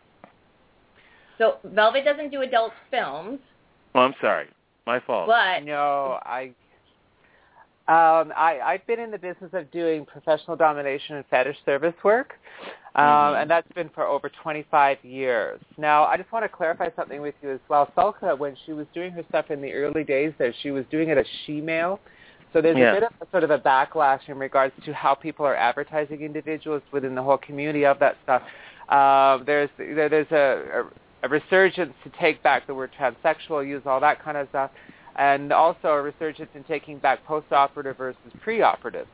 [1.39, 3.39] So Velvet doesn't do adult films,
[3.95, 4.47] Oh, I'm sorry,
[4.87, 5.29] my fault.
[5.29, 6.53] but No, I.
[7.89, 12.35] Um, I, I've been in the business of doing professional domination and fetish service work,
[12.95, 13.43] um, Mhm.
[13.43, 15.59] and that's been for over 25 years.
[15.77, 17.91] Now, I just want to clarify something with you as well.
[17.97, 21.09] Sulka, when she was doing her stuff in the early days there, she was doing
[21.09, 21.99] it as she-male.
[22.53, 25.47] So there's a bit of a, sort of a backlash in regards to how people
[25.47, 28.43] are advertising individuals within the whole community of that stuff.
[28.89, 33.83] Uh, there's there, there's a, a, a resurgence to take back the word transsexual, use
[33.87, 34.71] all that kind of stuff,
[35.17, 39.07] and also a resurgence in taking back post-operative versus pre-operative.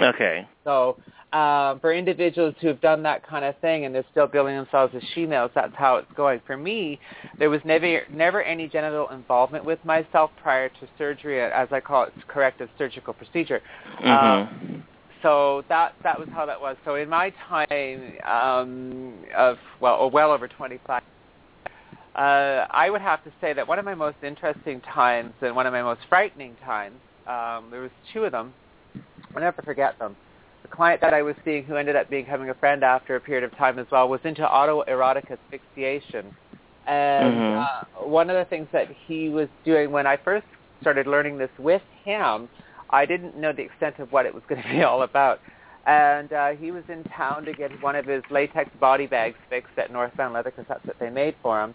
[0.00, 0.46] Okay.
[0.64, 0.96] So
[1.32, 4.94] um, for individuals who have done that kind of thing and they're still billing themselves
[4.94, 6.40] as she-males, that's how it's going.
[6.46, 6.98] For me,
[7.38, 12.04] there was never never any genital involvement with myself prior to surgery, as I call
[12.04, 13.60] it, corrective surgical procedure.
[14.00, 14.82] Mhm.
[15.22, 16.76] So that that was how that was.
[16.84, 21.02] So in my time um, of well, well over 25,
[22.14, 22.18] uh,
[22.70, 25.72] I would have to say that one of my most interesting times and one of
[25.72, 28.54] my most frightening times, um, there was two of them.
[29.36, 30.16] I'll never forget them.
[30.62, 33.44] The client that I was seeing, who ended up becoming a friend after a period
[33.44, 36.32] of time as well, was into autoerotic asphyxiation.
[36.86, 37.58] And Mhm.
[37.58, 40.46] uh, one of the things that he was doing when I first
[40.80, 42.48] started learning this with him,
[42.90, 45.40] I didn't know the extent of what it was going to be all about.
[45.86, 49.78] And uh, he was in town to get one of his latex body bags fixed
[49.78, 51.74] at Northbound Leather because that's what they made for him.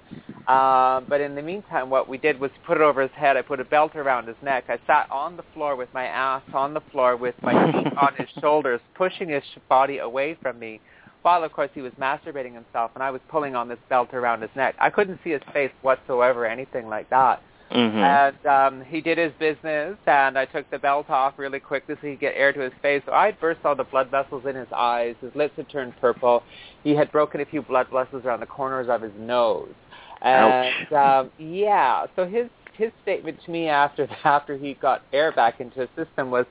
[0.49, 3.37] Um, but in the meantime, what we did was put it over his head.
[3.37, 4.65] I put a belt around his neck.
[4.67, 8.13] I sat on the floor with my ass on the floor with my feet on
[8.17, 10.81] his shoulders, pushing his body away from me.
[11.21, 14.41] While, of course, he was masturbating himself, and I was pulling on this belt around
[14.41, 14.75] his neck.
[14.79, 17.41] I couldn't see his face whatsoever, anything like that.
[17.71, 18.35] Mhm.
[18.43, 22.07] And um, he did his business, and I took the belt off really quickly so
[22.07, 23.01] he could get air to his face.
[23.05, 25.15] So I burst all the blood vessels in his eyes.
[25.21, 26.43] His lips had turned purple.
[26.83, 29.73] He had broken a few blood vessels around the corners of his nose.
[30.21, 35.59] And um, yeah, so his his statement to me after after he got air back
[35.59, 36.45] into his system was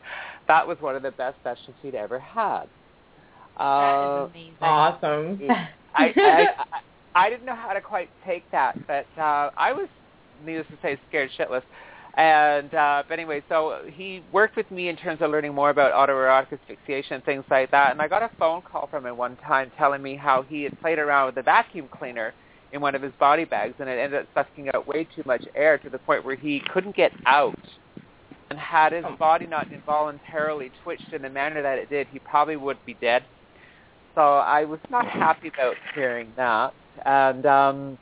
[0.49, 2.65] that was one of the best sessions he'd ever had.
[3.59, 4.57] That Uh, is amazing.
[4.63, 5.41] Awesome.
[5.95, 6.81] I, I, I
[7.15, 9.89] I didn't know how to quite take that, but uh, I was,
[10.45, 11.63] needless to say, scared shitless.
[12.17, 15.93] And uh, but anyway, so he worked with me in terms of learning more about
[15.93, 17.93] autoerotic asphyxiation and things like that.
[17.93, 20.79] And I got a phone call from him one time telling me how he had
[20.81, 22.35] played around with a vacuum cleaner
[22.73, 25.45] in one of his body bags, and it ended up sucking out way too much
[25.55, 27.59] air to the point where he couldn't get out.
[28.51, 32.57] And had his body not involuntarily twitched in the manner that it did, he probably
[32.57, 33.23] would be dead.
[34.17, 36.75] So I was not happy about hearing that.
[37.07, 37.99] And um,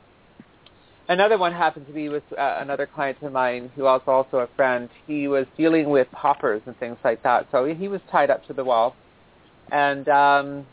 [1.09, 4.47] another one happened to be with uh, another client of mine who was also a
[4.55, 4.89] friend.
[5.07, 7.47] He was dealing with poppers and things like that.
[7.51, 8.95] So he was tied up to the wall.
[9.71, 10.65] And um,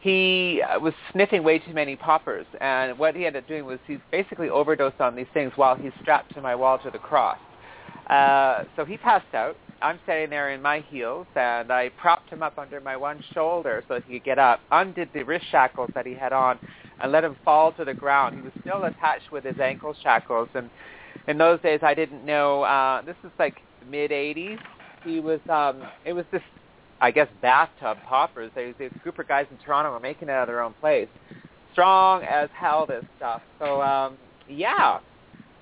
[0.00, 2.46] he was sniffing way too many poppers.
[2.60, 5.92] And what he ended up doing was he basically overdosed on these things while he's
[6.02, 7.38] strapped to my wall to the cross.
[8.08, 9.56] Uh, so he passed out.
[9.82, 13.84] I'm sitting there in my heels, and I propped him up under my one shoulder
[13.88, 16.58] so he could get up, undid the wrist shackles that he had on,
[17.00, 18.36] and let him fall to the ground.
[18.36, 20.70] He was still attached with his ankle shackles, and
[21.28, 22.62] in those days I didn't know.
[22.62, 23.56] Uh, this is like
[23.88, 24.58] mid '80s.
[25.04, 25.40] He was.
[25.48, 26.42] Um, it was this,
[27.00, 28.50] I guess, bathtub poppers.
[28.56, 31.08] Was these group of guys in Toronto were making it out of their own place.
[31.72, 33.42] Strong as hell, this stuff.
[33.58, 34.16] So um,
[34.48, 35.00] yeah.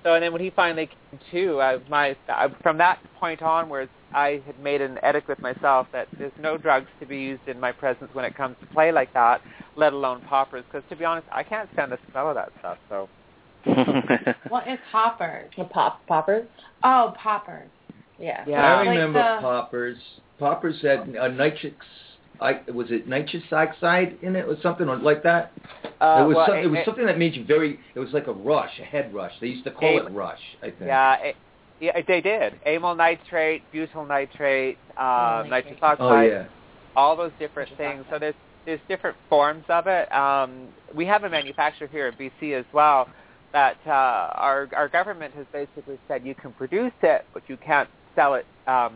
[0.03, 3.91] So and then when he finally came to, I, my I, from that point onwards,
[4.15, 7.59] I had made an edict with myself that there's no drugs to be used in
[7.59, 9.41] my presence when it comes to play like that,
[9.75, 10.63] let alone poppers.
[10.71, 12.77] Because to be honest, I can't stand the smell of that stuff.
[12.87, 13.09] So
[14.49, 15.51] What is poppers?
[15.57, 16.47] The pop poppers.
[16.83, 17.69] Oh, poppers.
[18.17, 18.45] Yeah.
[18.47, 18.63] Yeah.
[18.63, 19.97] I Like remember the- poppers.
[20.39, 21.75] Poppers had a nitric.
[22.41, 25.53] I, was it nitrous oxide in it or something or like that?
[26.01, 27.79] uh, it was well, some, it was it- something that made you very.
[27.95, 29.31] It was like a rush, a head rush.
[29.41, 30.39] They used to call Hey, it rush.
[30.61, 30.81] I think.
[30.81, 31.35] Yeah, it,
[31.79, 32.53] yeah, they did.
[32.65, 36.45] Amyl nitrate, butyl nitrate, uh, Amyl nitrous oxide, Oh yeah.
[36.95, 37.99] all those different Nitrous things.
[38.05, 38.13] oxide.
[38.15, 40.11] So there's there's different forms of it.
[40.11, 43.07] Um, we have a manufacturer here in BC as well
[43.53, 47.89] that uh, our our government has basically said you can produce it, but you can't
[48.15, 48.95] sell it um,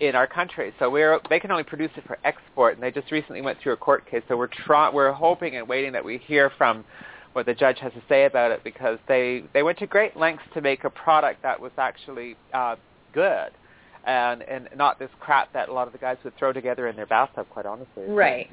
[0.00, 0.72] in our country.
[0.78, 3.72] So we're they can only produce it for export, and they just recently went through
[3.72, 4.22] a court case.
[4.28, 6.84] So we're try, we're hoping and waiting that we hear from
[7.32, 10.44] what the judge has to say about it because they they went to great lengths
[10.54, 12.76] to make a product that was actually uh,
[13.12, 13.50] good.
[14.04, 16.96] And and not this crap that a lot of the guys would throw together in
[16.96, 18.04] their bathtub, quite honestly.
[18.08, 18.48] Right.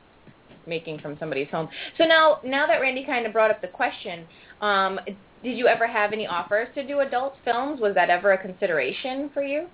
[0.65, 1.69] Making from somebody's home.
[1.97, 4.27] So now, now that Randy kind of brought up the question,
[4.59, 4.99] um,
[5.41, 7.79] did you ever have any offers to do adult films?
[7.79, 9.67] Was that ever a consideration for you?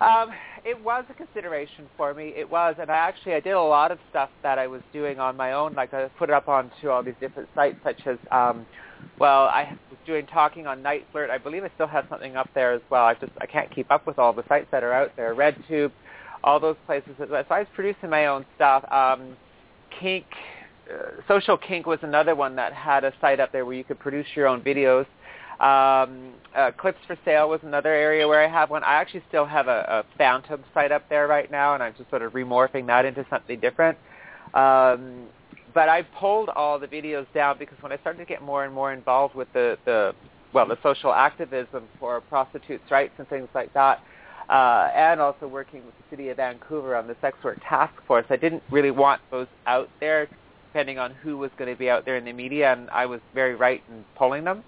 [0.00, 0.30] Um,
[0.66, 2.32] it was a consideration for me.
[2.36, 5.20] It was, and I actually I did a lot of stuff that I was doing
[5.20, 5.74] on my own.
[5.74, 8.66] Like I put it up onto all these different sites, such as, um,
[9.20, 11.30] well, I was doing talking on NiteFlirt.
[11.30, 13.04] I believe I still have something up there as well.
[13.04, 15.36] I just I can't keep up with all the sites that are out there.
[15.36, 15.92] RedTube,
[16.42, 17.12] all those places.
[17.16, 18.84] So I was producing my own stuff.
[18.90, 19.36] Um,
[20.00, 20.26] Kink,
[20.92, 24.00] uh, Social Kink was another one that had a site up there where you could
[24.00, 25.06] produce your own videos.
[25.60, 28.84] Um, uh, Clips for Sale was another area where I have one.
[28.84, 32.10] I actually still have a, a Phantom site up there right now, and I'm just
[32.10, 33.96] sort of remorphing that into something different.
[34.52, 35.26] Um,
[35.72, 38.72] but I pulled all the videos down because when I started to get more and
[38.72, 40.14] more involved with the, the
[40.52, 44.02] well, the social activism for prostitutes' rights and things like that,
[44.48, 48.24] uh, and also working with the city of Vancouver on the sex work task force,
[48.30, 50.28] I didn't really want those out there,
[50.68, 53.20] depending on who was going to be out there in the media, and I was
[53.34, 54.64] very right in pulling them.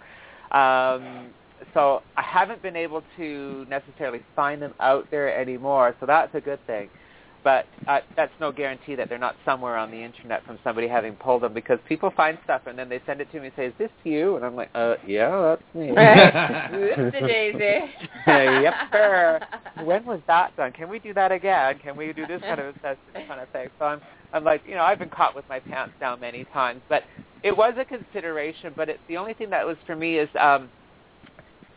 [0.52, 1.28] Um,
[1.74, 6.40] so I haven't been able to necessarily find them out there anymore, so that's a
[6.40, 6.88] good thing.
[7.48, 11.14] But uh, that's no guarantee that they're not somewhere on the internet from somebody having
[11.14, 13.66] pulled them because people find stuff and then they send it to me and say,
[13.68, 17.90] "Is this you?" And I'm like, "Uh, yeah, that's me." Whoopsie daisy.
[18.26, 19.40] yep, sir.
[19.82, 20.72] When was that done?
[20.72, 21.78] Can we do that again?
[21.82, 23.68] Can we do this kind of assessment kind of thing?
[23.78, 24.02] So I'm,
[24.34, 27.04] I'm like, you know, I've been caught with my pants down many times, but
[27.42, 28.74] it was a consideration.
[28.76, 30.68] But it, the only thing that was for me is um,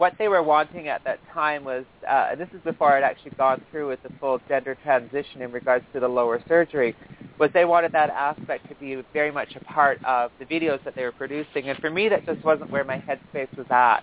[0.01, 3.61] what they were wanting at that time was, uh, this is before I'd actually gone
[3.69, 6.95] through with the full gender transition in regards to the lower surgery,
[7.37, 10.95] was they wanted that aspect to be very much a part of the videos that
[10.95, 11.69] they were producing.
[11.69, 13.99] And for me, that just wasn't where my headspace was at.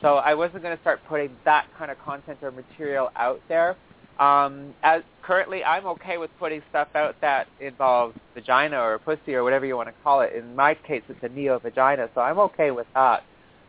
[0.00, 3.76] So I wasn't going to start putting that kind of content or material out there.
[4.18, 9.44] Um, as currently, I'm okay with putting stuff out that involves vagina or pussy or
[9.44, 10.32] whatever you want to call it.
[10.32, 13.22] In my case, it's a neo vagina, so I'm okay with that.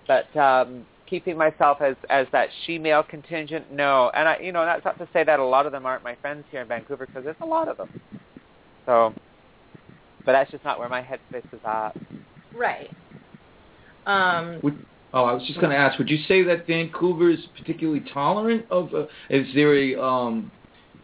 [0.08, 4.12] But um, keeping myself as as that she-male contingent, no.
[4.14, 6.16] And I, you know, that's not to say that a lot of them aren't my
[6.16, 8.02] friends here in Vancouver because there's a lot of them.
[8.86, 9.14] So,
[10.26, 11.96] but that's just not where my headspace is at.
[12.56, 12.90] Right.
[14.06, 16.00] Um, Would, oh, I was just going to ask.
[16.00, 18.94] Would you say that Vancouver is particularly tolerant of?
[18.94, 20.52] Uh, is there a um,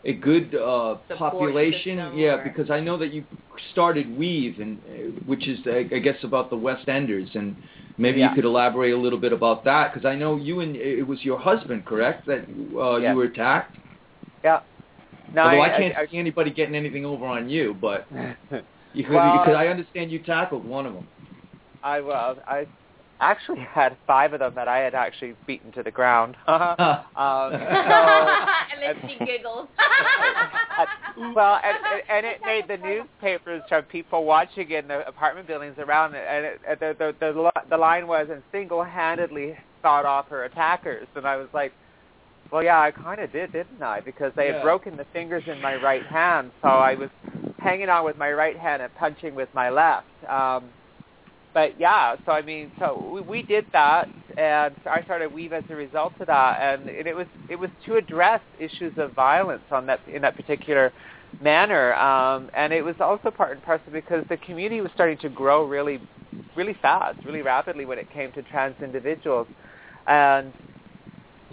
[0.06, 1.97] a good uh, Support population.
[1.97, 3.24] system Yeah, or- because I know that you
[3.72, 4.91] started Weave, and uh,
[5.26, 7.56] which is I I guess about the West Enders, and
[7.97, 8.30] maybe Yeah.
[8.30, 11.24] you could elaborate a little bit about that because I know you and it was
[11.24, 12.26] your husband, correct?
[12.28, 12.45] That
[12.78, 13.12] uh, Yes.
[13.12, 13.78] you were attacked.
[14.43, 14.62] Yeah.
[15.34, 18.36] No, Although I, I, can't I, see anybody getting anything over on you, but I,
[18.93, 21.08] you, Well- because I understand you tackled one of them.
[21.82, 22.66] I well, I
[23.20, 26.36] actually had five of them that I had actually beaten to the ground.
[26.47, 26.59] um,
[27.16, 29.68] so, and then she giggles.
[31.36, 35.76] well, and, and, and it made the newspapers from people watching in the apartment buildings
[35.78, 40.05] around it, and it, and the, the the li- the line was, and single-handedly fought
[40.05, 41.74] off her attackers, and I was like,
[42.51, 43.99] well, yeah, I kind of did, didn't I?
[43.99, 47.09] Because they had broken the fingers in my right hand, so I was
[47.57, 50.05] hanging on with my right hand and punching with my left.
[50.30, 50.66] Um,
[51.54, 55.64] but yeah, so I mean, so we, we did that, and I started Weave as
[55.70, 59.64] a result of that, and it, it was it was to address issues of violence
[59.72, 60.91] on that in that particular
[61.41, 65.30] manner, um, and it was also part and parcel because the community was starting to
[65.30, 66.01] grow really,
[66.56, 69.47] really fast, really rapidly when it came to trans individuals,
[70.08, 70.54] and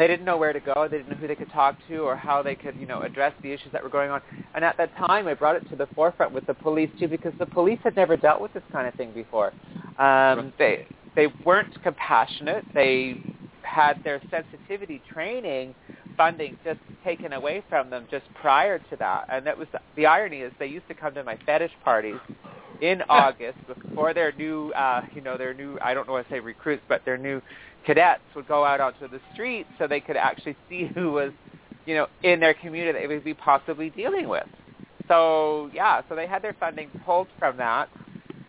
[0.01, 0.89] they didn't know where to go.
[0.91, 3.35] They didn't know who they could talk to or how they could, you know, address
[3.43, 4.23] the issues that were going on.
[4.55, 7.35] And at that time, I brought it to the forefront with the police too, because
[7.39, 9.53] the police had never dealt with this kind of thing before.
[9.99, 10.87] Um, they
[11.17, 12.65] they weren't compassionate.
[12.73, 13.23] They
[13.63, 15.75] had their sensitivity training
[16.17, 19.27] funding just taken away from them just prior to that.
[19.29, 22.17] And that was the irony is they used to come to my fetish parties
[22.81, 26.31] in August before their new, uh, you know, their new I don't know what to
[26.31, 27.41] say recruits, but their new
[27.87, 31.33] cadets would go out onto the streets so they could actually see who was,
[31.87, 34.47] you know, in their community that they would be possibly dealing with.
[35.09, 37.89] So yeah, so they had their funding pulled from that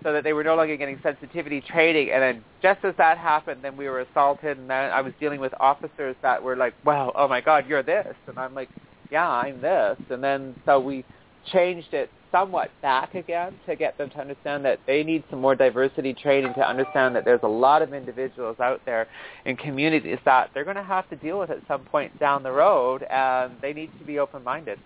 [0.04, 2.12] so that they were no longer getting sensitivity training.
[2.12, 5.40] And then just as that happened then we were assaulted and then I was dealing
[5.40, 8.16] with officers that were like, Wow, oh my God, you're this.
[8.28, 8.70] And I'm like,
[9.12, 9.98] Yeah, I'm this.
[10.10, 11.04] And then so we
[11.52, 15.56] changed it somewhat back again to get them to understand that they need some more
[15.56, 19.08] diversity training to understand that there's a lot of individuals out there
[19.46, 22.52] in communities that they're going to have to deal with at some point down the
[22.52, 24.80] road and they need to be open-minded.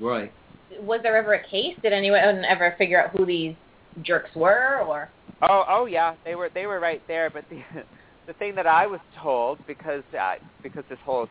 [0.00, 0.32] Right.
[0.80, 1.74] Was there ever a case?
[1.82, 3.54] Did anyone ever figure out who these
[4.02, 5.10] jerks were, or
[5.42, 7.28] Oh, oh yeah, they were they were right there.
[7.28, 7.62] But the
[8.26, 11.28] the thing that I was told because uh, because this whole,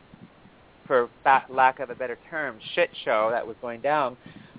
[0.92, 1.08] for
[1.48, 4.14] lack of a better term, shit show that was going down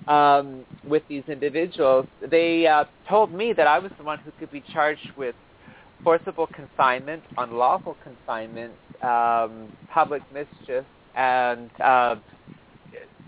[0.08, 4.50] um, with these individuals, they uh, told me that I was the one who could
[4.50, 5.36] be charged with
[6.02, 12.16] forcible confinement, unlawful confinement, um, public mischief, and uh,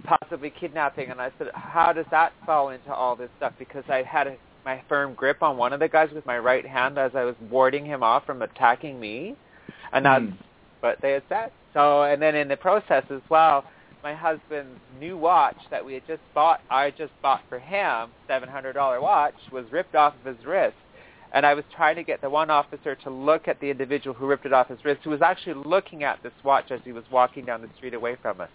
[0.03, 1.13] possibly kidnapping.
[1.13, 3.53] And I said, how does that fall into all this stuff?
[3.57, 6.67] Because I had a, my firm grip on one of the guys with my right
[6.67, 9.37] hand as I was warding him off from attacking me,
[9.93, 10.46] and that's Hmm.
[10.87, 11.51] What they had said.
[11.73, 13.65] So, and then in the process as well,
[14.03, 18.49] my husband's new watch that we had just bought, I just bought for him, seven
[18.49, 20.77] hundred dollar watch, was ripped off of his wrist.
[21.33, 24.27] And I was trying to get the one officer to look at the individual who
[24.27, 27.05] ripped it off his wrist, who was actually looking at this watch as he was
[27.11, 28.49] walking down the street away from us.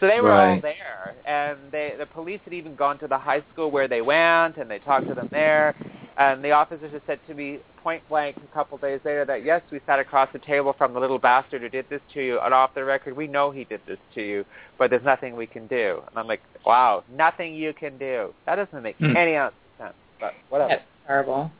[0.00, 0.62] So they were all Right.
[0.62, 4.56] there, and they, the police had even gone to the high school where they went,
[4.58, 5.74] and they talked to them there.
[6.16, 9.62] And the officers had said to me point blank a couple days later that yes,
[9.70, 12.54] we sat across the table from the little bastard who did this to you, and
[12.54, 14.44] off the record, we know he did this to you,
[14.78, 16.00] but there's nothing we can do.
[16.08, 18.32] And I'm like, wow, nothing you can do.
[18.46, 19.16] That doesn't make Hmm.
[19.16, 19.96] any ounce of sense.
[20.20, 20.68] But whatever.
[20.70, 21.50] that's terrible.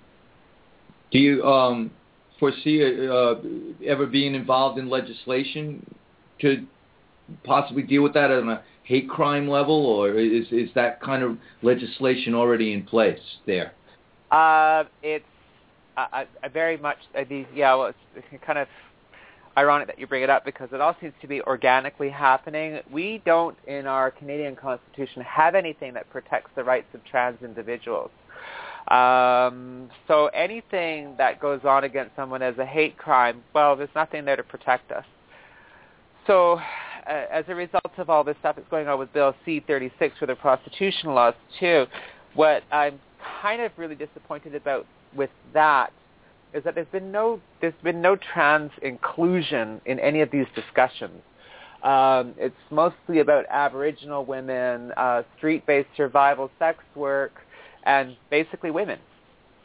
[1.10, 1.90] Do you um,
[2.38, 3.34] foresee uh,
[3.84, 5.84] ever being involved in legislation
[6.40, 6.64] to
[7.44, 11.38] possibly deal with that on a hate crime level, or is is that kind of
[11.62, 13.72] legislation already in place there?
[14.34, 15.24] Uh, it's
[15.96, 17.72] I, I, very much uh, these yeah.
[17.74, 18.66] Well, it's kind of
[19.56, 22.80] ironic that you bring it up because it all seems to be organically happening.
[22.90, 28.10] We don't in our Canadian Constitution have anything that protects the rights of trans individuals.
[28.88, 34.24] Um, so anything that goes on against someone as a hate crime, well, there's nothing
[34.24, 35.04] there to protect us.
[36.26, 36.58] So
[37.06, 40.26] uh, as a result of all this stuff that's going on with Bill C-36 for
[40.26, 41.86] the prostitution laws too,
[42.34, 42.98] what I'm
[43.42, 45.92] kind of really disappointed about with that
[46.52, 51.20] is that there's been no there's been no trans inclusion in any of these discussions.
[51.82, 57.32] Um, it's mostly about Aboriginal women, uh, street-based survival sex work,
[57.84, 58.98] and basically women.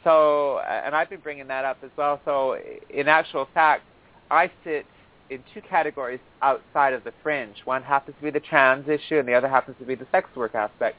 [0.04, 2.20] So, and I've been bringing that up as well.
[2.26, 2.58] So,
[2.90, 3.84] in actual fact,
[4.30, 4.84] I sit
[5.30, 7.56] in two categories outside of the fringe.
[7.64, 10.28] One happens to be the trans issue, and the other happens to be the sex
[10.36, 10.96] work aspect.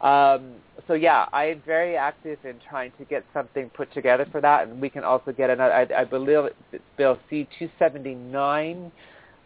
[0.00, 0.54] Um,
[0.86, 4.68] so yeah, I am very active in trying to get something put together for that,
[4.68, 5.74] and we can also get another.
[5.74, 8.92] I, I believe it's Bill C two seventy nine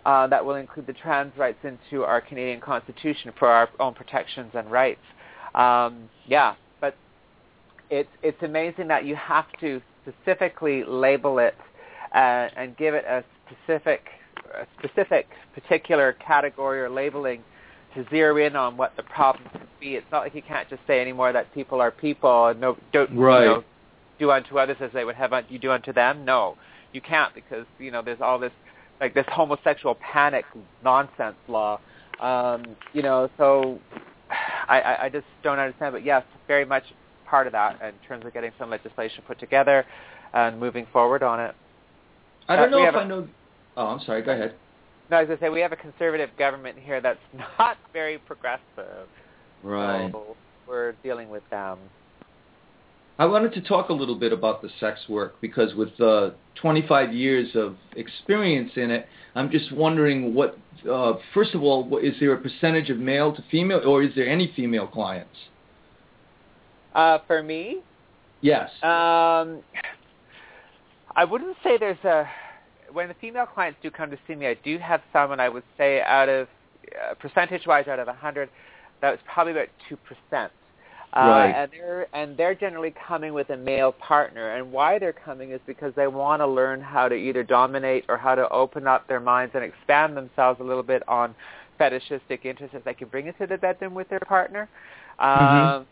[0.05, 4.51] uh, that will include the trans rights into our Canadian Constitution for our own protections
[4.55, 5.01] and rights.
[5.55, 6.97] Um, yeah, but
[7.91, 11.55] it's it's amazing that you have to specifically label it
[12.15, 14.03] uh, and give it a specific
[14.55, 17.43] a specific particular category or labeling
[17.95, 19.97] to zero in on what the problem could be.
[19.97, 23.17] It's not like you can't just say anymore that people are people and no don't
[23.17, 23.43] right.
[23.43, 23.65] you know,
[24.19, 26.25] do unto others as they would have you do unto them.
[26.25, 26.57] No,
[26.93, 28.53] you can't because you know there's all this
[29.01, 30.45] like this homosexual panic
[30.85, 31.81] nonsense law.
[32.21, 33.79] Um, you know, so
[34.69, 35.93] I, I just don't understand.
[35.93, 36.85] But yes, very much
[37.27, 39.85] part of that in terms of getting some legislation put together
[40.35, 41.55] and moving forward on it.
[42.49, 43.29] I don't Uh, know if have I a- know.
[43.77, 44.23] Oh, I'm sorry.
[44.23, 44.55] Go ahead.
[45.13, 47.21] No, I was going to say we have a conservative government here that's
[47.59, 49.07] not very progressive.
[49.63, 50.11] Right.
[50.11, 50.37] So
[50.67, 51.79] we're dealing with them.
[53.19, 56.31] I wanted to talk a little bit about the sex work because with uh,
[56.63, 60.57] 25 years of experience in it, I'm just wondering what,
[60.91, 64.15] uh, first of all, what, is there a percentage of male to female or is
[64.17, 65.37] there any female clients?
[66.95, 67.83] Uh, for me,
[68.41, 68.71] Yes.
[68.83, 69.61] um,
[71.15, 72.27] I wouldn't say there's a.
[72.93, 75.49] When the female clients do come to see me, I do have some, and I
[75.49, 76.49] would say out of
[77.11, 78.49] uh, percentage-wise, out of a hundred,
[79.01, 80.53] that was probably about two percent.
[81.15, 81.55] Uh, Right.
[81.55, 85.61] And they're and they're generally coming with a male partner, and why they're coming is
[85.67, 89.21] because they want to learn how to either dominate or how to open up their
[89.21, 91.35] minds and expand themselves a little bit on
[91.79, 94.69] fetishistic interests that they can bring into the bedroom with their partner.
[95.19, 95.87] Um, Mhm.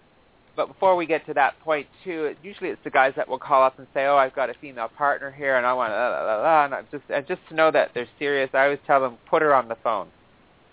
[0.57, 3.39] But before we get to that point, too, it- usually it's the guys that will
[3.39, 5.97] call up and say, "Oh, I've got a female partner here, and I want to,"
[5.97, 8.51] la, la, la, la, and I just and just to know that they're serious.
[8.53, 10.09] I always tell them, put her on the phone.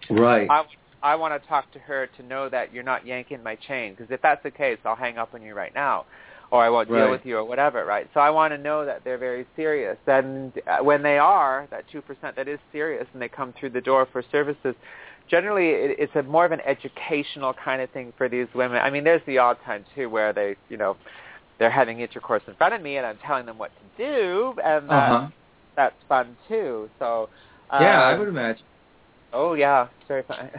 [0.10, 0.48] right.
[0.50, 0.64] I,
[1.04, 3.94] I want to talk to her to know that you're not yanking my chain.
[3.94, 6.06] Because if that's the case, I'll hang up on you right now,
[6.50, 7.12] or I won't deal Right.
[7.12, 7.86] with you, or whatever.
[7.86, 8.08] Right.
[8.14, 9.98] So I want to know that they're very serious.
[10.08, 13.70] And uh, when they are, that two percent that is serious, and they come through
[13.72, 14.76] the door for services.
[15.30, 18.80] Generally, it, it's a more of an educational kind of thing for these women.
[18.82, 20.96] I mean, there's the odd time too where they, you know,
[21.60, 24.90] they're having intercourse in front of me, and I'm telling them what to do, and
[24.90, 25.28] that, Uh-huh.
[25.76, 26.90] that's fun too.
[27.00, 27.30] So.
[27.70, 28.64] Um, Yeah, I would imagine.
[29.34, 30.50] Oh yeah, very fun.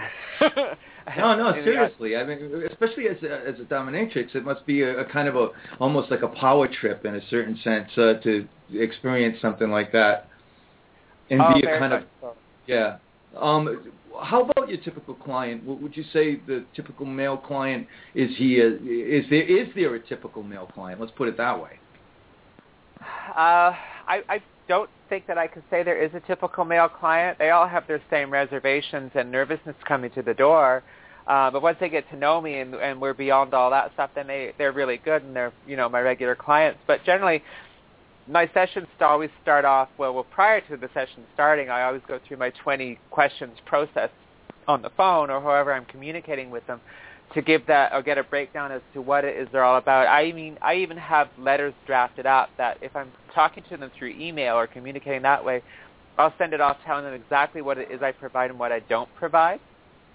[1.17, 2.17] No, no, seriously.
[2.17, 5.37] I mean, especially as a, as a dominatrix, it must be a, a kind of
[5.37, 5.49] a
[5.81, 10.29] almost like a power trip in a certain sense uh, to experience something like that,
[11.31, 12.37] and Oh, be a kind of so.
[12.67, 12.99] yeah.
[13.37, 15.63] Um, how about your typical client?
[15.63, 18.57] W- Would you say the typical male client is he?
[18.57, 21.01] Is there is there a typical male client?
[21.01, 21.79] Let's put it that way.
[23.01, 23.73] Uh,
[24.07, 27.39] I, I don't think that I can say there is a typical male client.
[27.39, 30.83] They all have their same reservations and nervousness coming to the door.
[31.27, 34.11] Uh, but once they get to know me and, and we're beyond all that stuff,
[34.15, 36.81] then they they're really good and they're you know my regular clients.
[36.87, 37.43] But generally,
[38.29, 40.15] my sessions always start off well.
[40.15, 44.11] Well, prior to the session starting, I always go through my 20 questions process
[44.67, 46.81] on the phone or however I'm communicating with them
[47.35, 50.07] to give that or get a breakdown as to what it is they're all about.
[50.07, 54.11] I mean, I even have letters drafted up that if I'm talking to them through
[54.11, 55.63] email or communicating that way,
[56.19, 58.81] I'll send it off telling them exactly what it is I provide and what I
[58.81, 59.61] don't provide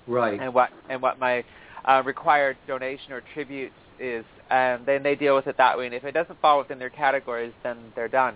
[0.05, 0.39] Right.
[0.39, 1.45] and what and what my
[1.85, 5.85] uh, required donation or tribute is, and then they deal with it that way.
[5.85, 8.35] And if it doesn't fall within their categories, then they're done.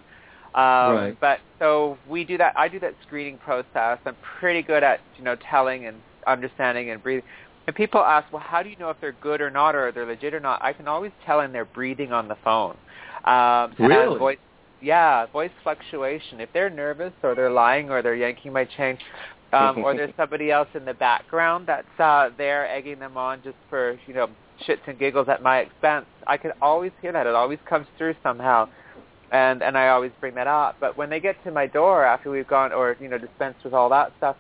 [0.55, 1.18] Um, Right.
[1.20, 2.53] But so we do that.
[2.58, 3.99] I do that screening process.
[4.05, 7.24] I'm pretty good at you know telling and understanding and breathing.
[7.68, 10.05] And people ask, well, how do you know if they're good or not, or they're
[10.05, 10.64] legit or not?
[10.64, 12.78] I can always tell in their breathing on the phone.
[13.26, 14.18] Um, Really?
[14.18, 14.38] Voice,
[14.82, 16.39] yeah, voice fluctuation.
[16.39, 18.97] If they're nervous or they're lying or they're yanking my chain,
[19.51, 23.58] um, or there's somebody else in the background that's uh, there egging them on just
[23.70, 24.30] for you know
[24.68, 26.05] shits and giggles at my expense.
[26.26, 27.28] I can always hear that.
[27.28, 28.70] It always comes through somehow,
[29.32, 30.78] and and I always bring that up.
[30.80, 33.74] But when they get to my door after we've gone or you know dispensed with
[33.74, 34.36] all that stuff,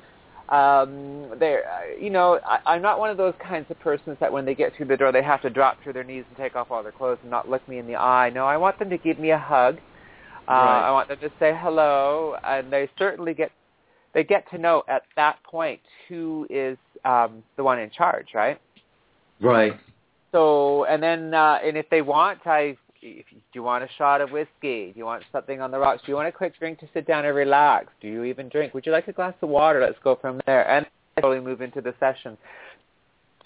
[0.49, 1.59] um, they
[1.99, 4.75] you know I, I'm not one of those kinds of persons that when they get
[4.75, 6.91] through the door they have to drop to their knees and take off all their
[6.91, 8.29] clothes and not look me in the eye.
[8.29, 9.77] No, I want them to give me a hug.
[10.47, 10.87] Uh, Right.
[10.87, 13.51] I want them to say hello, and they certainly get
[14.13, 18.59] they get to know at that point who is um, the one in charge, right?
[19.41, 19.77] Right.
[20.31, 23.89] So, and then, uh, and if they want, I, if you, do you want a
[23.97, 24.91] shot of whiskey?
[24.91, 26.01] Do you want something on the rocks?
[26.05, 27.87] Do you want a quick drink to sit down and relax?
[28.01, 28.73] Do you even drink?
[28.73, 29.79] Would you like a glass of water?
[29.79, 30.85] Let's go from there, and
[31.19, 32.37] slowly move into the session.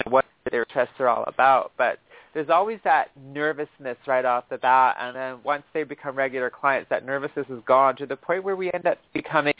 [0.08, 2.00] What their interests are all about, but
[2.34, 6.90] there's always that nervousness right off the bat, and then once they become regular clients,
[6.90, 9.54] that nervousness is gone to the point where we end up becoming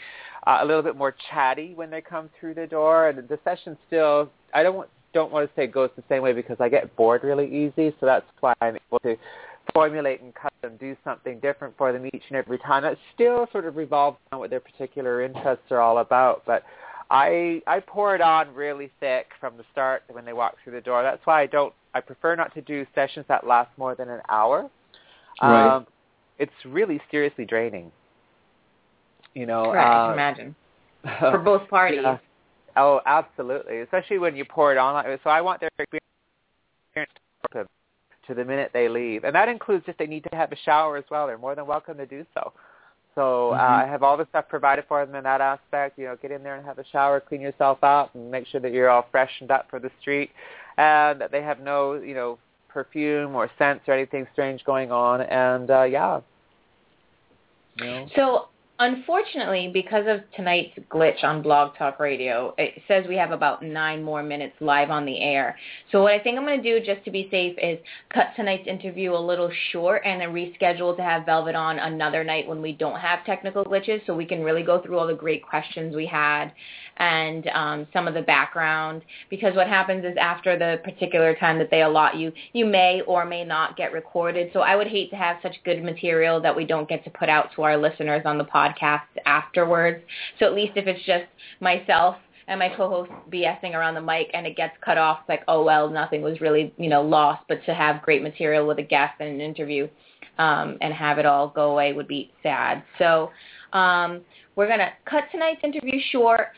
[0.46, 3.76] uh, a little bit more chatty when they come through the door, and the session
[3.86, 4.30] still.
[4.54, 7.24] I don't want don't want to say goes the same way because I get bored
[7.24, 9.16] really easy, so that's why I'm able to
[9.72, 12.82] formulate and cut and do something different for them each and every time.
[12.82, 16.42] That still sort of revolves around what their particular interests are all about.
[16.46, 16.64] But
[17.10, 20.80] I I pour it on really thick from the start when they walk through the
[20.80, 21.02] door.
[21.02, 21.72] That's why I don't.
[21.94, 24.70] I prefer not to do sessions that last more than an hour.
[25.42, 25.76] Right.
[25.76, 25.86] Um,
[26.38, 27.92] it's really seriously draining.
[29.34, 29.72] You know.
[29.72, 30.54] Right, I uh, can imagine.
[31.32, 32.00] For both parties.
[32.02, 32.18] Yeah.
[32.76, 33.80] Oh, absolutely.
[33.80, 35.20] Especially when you pour it on like.
[35.22, 37.12] So I want their experience
[37.52, 37.66] to,
[38.26, 40.96] to the minute they leave, and that includes if they need to have a shower
[40.96, 41.26] as well.
[41.26, 42.52] They're more than welcome to do so.
[43.14, 43.84] So uh, Mhm.
[43.84, 45.98] I have all the stuff provided for them in that aspect.
[45.98, 48.60] You know, get in there and have a shower, clean yourself up, and make sure
[48.60, 50.30] that you're all freshened up for the street,
[50.78, 55.20] and that they have no, you know, perfume or scents or anything strange going on.
[55.20, 56.20] And uh, yeah,
[57.76, 58.08] you know.
[58.16, 58.48] So
[58.82, 64.02] unfortunately, because of tonight's glitch on Blog Talk Radio, it says we have about nine
[64.02, 65.56] more minutes live on the air.
[65.92, 67.78] So what I think I'm going to do, just to be safe, is
[68.12, 72.48] cut tonight's interview a little short and then reschedule to have Velvet on another night
[72.48, 75.46] when we don't have technical glitches, so we can really go through all the great
[75.46, 76.50] questions we had
[76.96, 79.02] and um, some of the background.
[79.30, 83.24] Because what happens is after the particular time that they allot you, you may or
[83.24, 84.50] may not get recorded.
[84.52, 87.28] So I would hate to have such good material that we don't get to put
[87.28, 88.71] out to our listeners on the podcast
[89.26, 90.02] afterwards.
[90.38, 91.24] So at least if it's just
[91.60, 92.16] myself
[92.48, 95.64] and my co-host BSing around the mic and it gets cut off, it's like, oh,
[95.64, 97.42] well, nothing was really, you know, lost.
[97.48, 99.88] But to have great material with a guest and an interview
[100.38, 102.82] um, and have it all go away would be sad.
[102.98, 103.30] So
[103.72, 104.22] um,
[104.56, 106.48] we're going to cut tonight's interview short.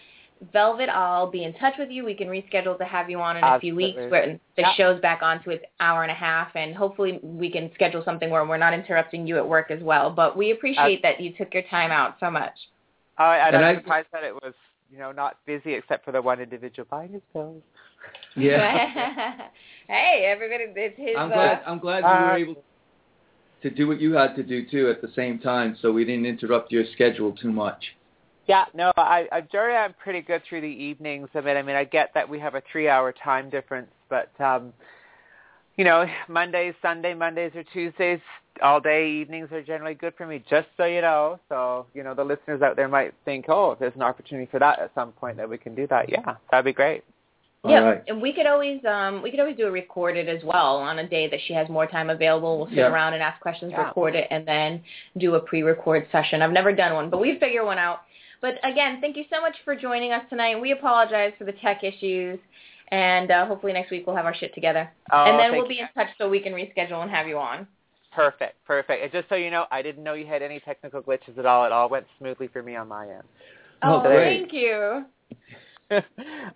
[0.52, 2.04] Velvet, I'll be in touch with you.
[2.04, 4.10] We can reschedule to have you on in a few weeks Absolutely.
[4.10, 4.72] where the Yeah.
[4.74, 8.30] show's back on to its hour and a half, and hopefully we can schedule something
[8.30, 10.10] where we're not interrupting you at work as well.
[10.10, 12.54] But we appreciate that you took your time out so much.
[13.18, 14.54] Oh, and, And I'm I- surprised that it was,
[14.90, 17.62] you know, not busy except for the one individual buying his pills.
[18.36, 19.48] Yeah.
[19.88, 21.16] hey, everybody, it's his.
[21.16, 21.62] I'm uh, glad.
[21.66, 22.64] I'm glad you were uh, able
[23.62, 26.26] to do what you had to do too at the same time, so we didn't
[26.26, 27.82] interrupt your schedule too much.
[28.46, 31.28] Yeah, no, I, I generally I'm pretty good through the evenings.
[31.34, 34.72] I mean, I mean, I get that we have a three-hour time difference, but um,
[35.76, 38.20] you know, Mondays, Sunday, Mondays, or Tuesdays,
[38.62, 40.44] all day evenings are generally good for me.
[40.48, 43.78] Just so you know, so you know, the listeners out there might think, oh, if
[43.78, 46.08] there's an opportunity for that at some point, that we can do that.
[46.10, 47.02] Yeah, that'd be great.
[47.66, 48.02] yeah, All right.
[48.08, 51.08] and we could always um we could always do a recorded as well on a
[51.08, 52.58] day that she has more time available.
[52.58, 52.92] We'll sit Yeah.
[52.92, 53.86] around and ask questions, Yeah.
[53.86, 54.82] record it, and then
[55.16, 56.42] do a pre-record session.
[56.42, 58.02] I've never done one, but we figure one out.
[58.44, 60.60] But again, thank you so much for joining us tonight.
[60.60, 62.38] We apologize for the tech issues,
[62.88, 64.92] and uh, hopefully next week we'll have our shit together.
[65.10, 65.80] Oh, and then we'll be you.
[65.80, 67.66] in touch so we can reschedule and have you on.
[68.14, 69.02] Perfect, perfect.
[69.02, 71.64] And just so you know, I didn't know you had any technical glitches at all.
[71.64, 73.22] It all went smoothly for me on my end.
[73.82, 75.06] Oh, Oh, thank you.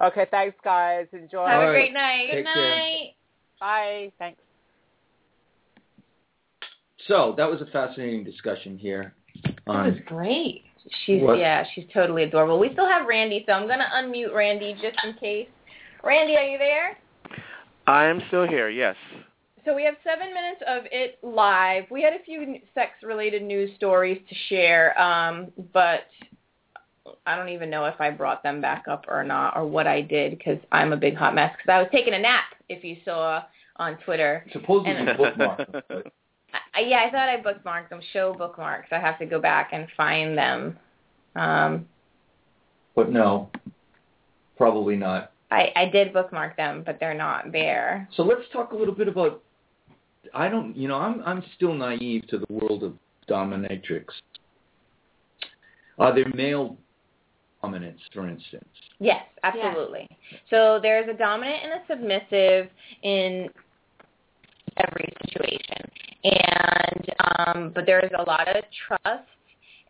[0.03, 1.07] okay, thanks, guys.
[1.15, 1.47] Enjoy.
[1.47, 1.73] Have All a right.
[1.73, 2.27] great night.
[2.31, 2.77] Take Good care.
[2.77, 3.15] night.
[3.61, 4.13] Bye.
[4.19, 4.43] Thanks.
[7.07, 9.15] So that was a fascinating discussion here.
[9.67, 10.65] That was great.
[11.05, 11.39] She's What?
[11.39, 12.59] yeah, she's totally adorable.
[12.59, 15.49] We still have Randy, so I'm gonna unmute Randy just in case.
[16.03, 16.99] Randy, are you there?
[17.87, 18.69] I am still here.
[18.69, 18.97] Yes.
[19.65, 21.85] So we have seven minutes of it live.
[21.91, 26.05] We had a few sex-related news stories to share, um, but
[27.27, 30.01] I don't even know if I brought them back up or not, or what I
[30.01, 31.53] did, because I'm a big hot mess.
[31.57, 33.43] Because I was taking a nap, if you saw
[33.77, 34.45] on Twitter.
[34.53, 36.13] supposedly And- bookmarked, but
[36.75, 38.01] I, yeah, I thought I bookmarked them.
[38.13, 38.89] Show bookmarks.
[38.91, 40.79] I have to go back and find them.
[41.37, 41.87] Um,
[42.95, 43.51] but no,
[44.57, 45.33] probably not.
[45.51, 48.09] I, I did bookmark them, but they're not there.
[48.17, 49.43] So let's talk a little bit about.
[50.35, 52.95] I don't, you know, I'm I'm still naive to the world of
[53.29, 54.05] dominatrix.
[55.99, 56.77] Are there male
[57.63, 58.69] dominants, for instance?
[59.01, 60.09] Yes, absolutely.
[60.51, 62.71] So there's a dominant and a submissive
[63.03, 63.49] in
[64.77, 65.91] every situation,
[66.25, 69.29] and um, but there's a lot of trust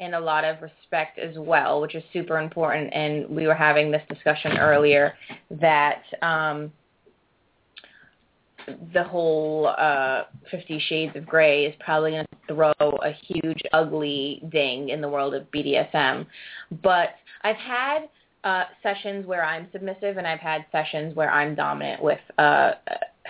[0.00, 2.92] and a lot of respect as well, which is super important.
[2.92, 5.14] And we were having this discussion earlier
[5.50, 6.72] that um,
[8.92, 14.42] the whole uh, Fifty Shades of Grey is probably going to throw a huge, ugly
[14.50, 16.26] ding in the world of BDSM.
[16.82, 17.10] But
[17.42, 18.08] I've had
[18.44, 22.72] uh, sessions where I'm submissive, and I've had sessions where I'm dominant with uh,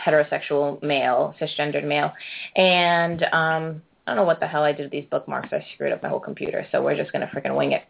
[0.04, 2.12] heterosexual male, cisgendered male,
[2.56, 5.48] and um, I don't know what the hell I did with these bookmarks.
[5.52, 7.82] I screwed up my whole computer, so we're just gonna freaking wing it.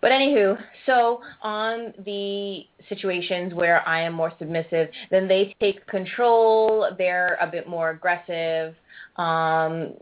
[0.00, 0.56] But anywho,
[0.86, 6.88] so on the situations where I am more submissive, then they take control.
[6.96, 8.76] They're a bit more aggressive.
[9.16, 9.94] Um,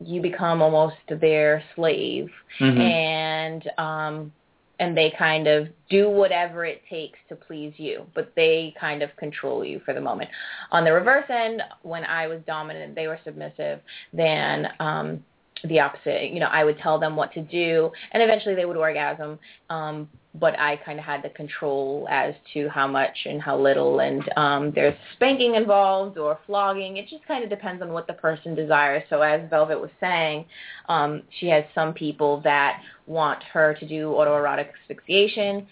[0.00, 2.80] you become almost their slave Mhm.
[2.80, 4.32] and um
[4.78, 9.14] and they kind of do whatever it takes to please you, but they kind of
[9.16, 10.30] control you for the moment.
[10.70, 13.80] On the reverse end, when I was dominant, they were submissive,
[14.12, 15.24] then um,
[15.68, 16.30] the opposite.
[16.30, 19.38] You know, I would tell them what to do, and eventually they would orgasm.
[19.70, 24.00] Um, but I kind of had the control as to how much and how little,
[24.00, 26.96] and um, there's spanking involved or flogging.
[26.96, 29.02] It just kind of depends on what the person desires.
[29.10, 30.46] So as Velvet was saying,
[30.88, 35.66] um, she has some people that want her to do autoerotic asphyxiation,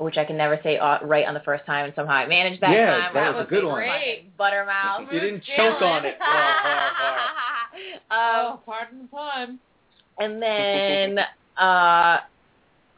[0.00, 2.62] which I can never say uh, right on the first time, and somehow I managed
[2.62, 3.14] that Yeah, time.
[3.14, 3.74] that was a good be one.
[3.74, 4.36] great.
[4.38, 5.12] Buttermouth.
[5.12, 6.16] You didn't choke on it.
[8.18, 9.58] Oh, pardon the pun.
[10.18, 11.18] and then,
[11.56, 12.18] uh,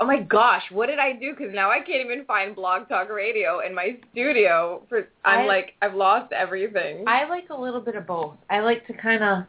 [0.01, 1.35] oh my gosh, what did I do?
[1.37, 4.83] Because now I can't even find Blog Talk Radio in my studio.
[4.89, 7.05] For I'm I- like, I've lost everything.
[7.07, 8.35] I like a little bit of both.
[8.49, 9.45] I like to kind of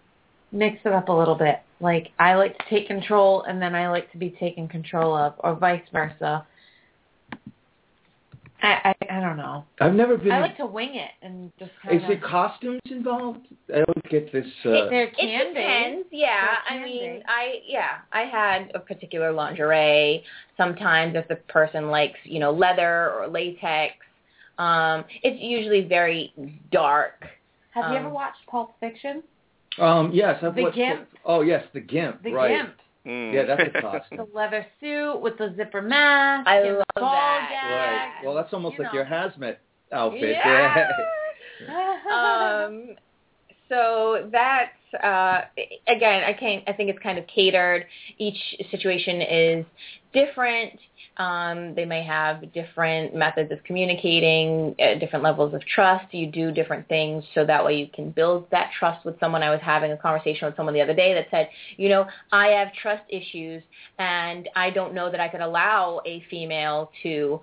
[0.52, 1.60] mix it up a little bit.
[1.80, 5.34] Like I like to take control, and then I like to be taken control of,
[5.40, 6.46] or vice versa.
[8.62, 9.66] I I, I don't know.
[9.80, 10.32] I've never been.
[10.32, 12.10] I like to wing it and just kind is of.
[12.10, 13.48] there costumes involved?
[13.70, 14.46] I always get this.
[14.66, 15.60] Uh, there it can be.
[15.60, 16.08] depends.
[16.12, 17.24] Yeah, There I mean, be.
[17.28, 20.24] I yeah, I had a particular lingerie.
[20.58, 23.94] Sometimes if the person likes, you know, leather or latex,
[24.58, 26.34] um, it's usually very
[26.72, 27.26] dark.
[27.72, 29.24] Have you um, ever watched Pulp Fiction?
[29.80, 30.76] um, yes, I've The watched.
[30.76, 31.08] Gimp.
[31.26, 32.22] Oh yes, the gimp.
[32.24, 32.58] The right.
[32.58, 33.34] Gimp, Mm.
[33.34, 33.62] Yeah, that's
[34.12, 36.48] a the leather suit with the zipper mask.
[36.48, 37.48] I love that.
[37.50, 37.72] gag.
[37.72, 38.26] Right.
[38.26, 39.00] Well, that's almost You like know.
[39.00, 39.58] your hazmat
[39.92, 40.36] outfit.
[40.44, 40.88] Yeah.
[42.68, 42.96] um,
[43.72, 45.42] so that's uh,
[45.88, 47.86] again, I can I think it's kind of catered.
[48.18, 48.38] Each
[48.70, 49.66] situation is
[50.14, 50.78] different.
[51.18, 56.14] Um, they may have different methods of communicating, uh, different levels of trust.
[56.14, 59.44] You do different things so that way you can build that trust with someone.
[59.44, 62.48] I was having a conversation with someone the other day that said, you know, I
[62.48, 63.62] have trust issues
[64.00, 67.42] and I don't know that I could allow a female to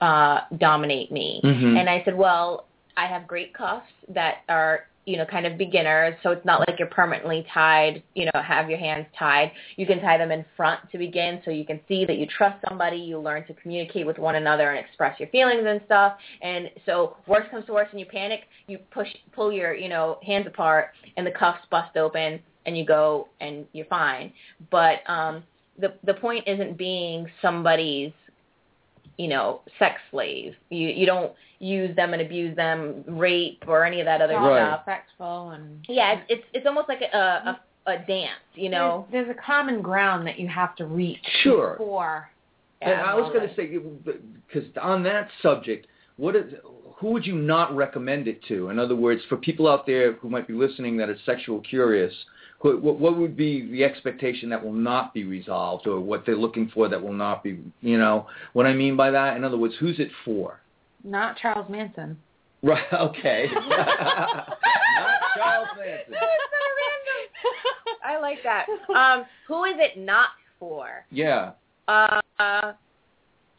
[0.00, 1.40] uh, dominate me.
[1.44, 1.78] Mhm.
[1.78, 2.66] And I said, well,
[2.96, 6.14] I have great cuffs that are, you know, kind of beginners.
[6.22, 9.50] So it's not like you're permanently tied, you know, have your hands tied.
[9.76, 12.64] You can tie them in front to begin so you can see that you trust
[12.68, 12.96] somebody.
[12.96, 16.14] You learn to communicate with one another and express your feelings and stuff.
[16.42, 20.18] And so worst comes to worst and you panic, you push, pull your, you know,
[20.24, 24.32] hands apart and the cuffs bust open and you go and you're fine.
[24.70, 25.42] But, um,
[25.78, 28.12] the, the point isn't being somebody's
[29.18, 30.54] you know, sex slave.
[30.70, 34.66] You you don't use them and abuse them, rape or any of that other Right.
[34.66, 34.80] stuff.
[34.86, 39.06] respectful and Yeah, it's it's, it's almost like a, a a dance, you know.
[39.10, 41.72] there's, there's a common ground that you have to reach Sure.
[41.72, 42.30] before.
[42.82, 44.12] And I was going to Absolutely.
[44.12, 45.86] say, because on that subject,
[46.16, 46.52] what is,
[46.96, 48.68] who would you not recommend it to?
[48.70, 52.12] In other words, for people out there who might be listening that are sexual curious,
[52.12, 52.26] who,
[52.60, 56.70] what, what would be the expectation that will not be resolved, or what they're looking
[56.72, 57.58] for that will not be?
[57.80, 59.36] You know what I mean by that?
[59.36, 60.60] In other words, who's it for?
[61.04, 62.18] Not Charles Manson.
[62.62, 62.84] Right.
[62.92, 63.46] Okay.
[63.68, 64.46] not
[65.34, 66.14] Charles Manson.
[68.04, 68.66] I like that.
[68.94, 71.06] Um, who is it not for?
[71.10, 71.52] Yeah.
[71.88, 72.20] Uh,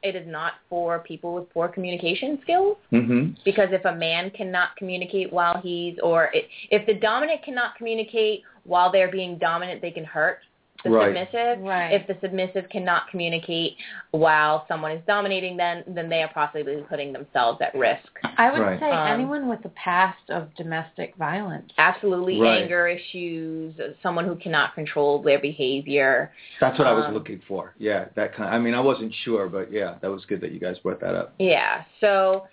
[0.04, 2.78] it is not for people with poor communication skills.
[2.91, 3.34] mm-hmm.
[3.45, 8.43] because if a man cannot communicate while he's or i if the dominant cannot communicate
[8.64, 10.39] while they're being dominant they can hurt
[10.84, 11.16] the Right.
[11.16, 11.91] submissive Right.
[11.93, 13.78] if the submissive cannot communicate
[14.12, 18.07] while someone is dominating then then they are possibly putting themselves at risk
[18.38, 18.80] I would Right.
[18.80, 21.72] say Um, anyone with a past of domestic violence.
[21.78, 22.64] absolutely Right.
[22.64, 27.74] anger issues someone who cannot control their behavior That's what I was Um, looking for.
[27.78, 28.53] Yeah, that kind.
[28.53, 31.14] I mean, I wasn't sure, but yeah, that was good that you guys brought that
[31.14, 31.34] up.
[31.38, 31.84] Yeah.
[31.99, 32.47] So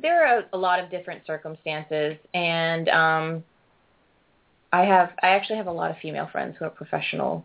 [0.00, 3.44] there are a lot of different circumstances, and um,
[4.74, 7.44] I have I actually have a lot of female friends who are professional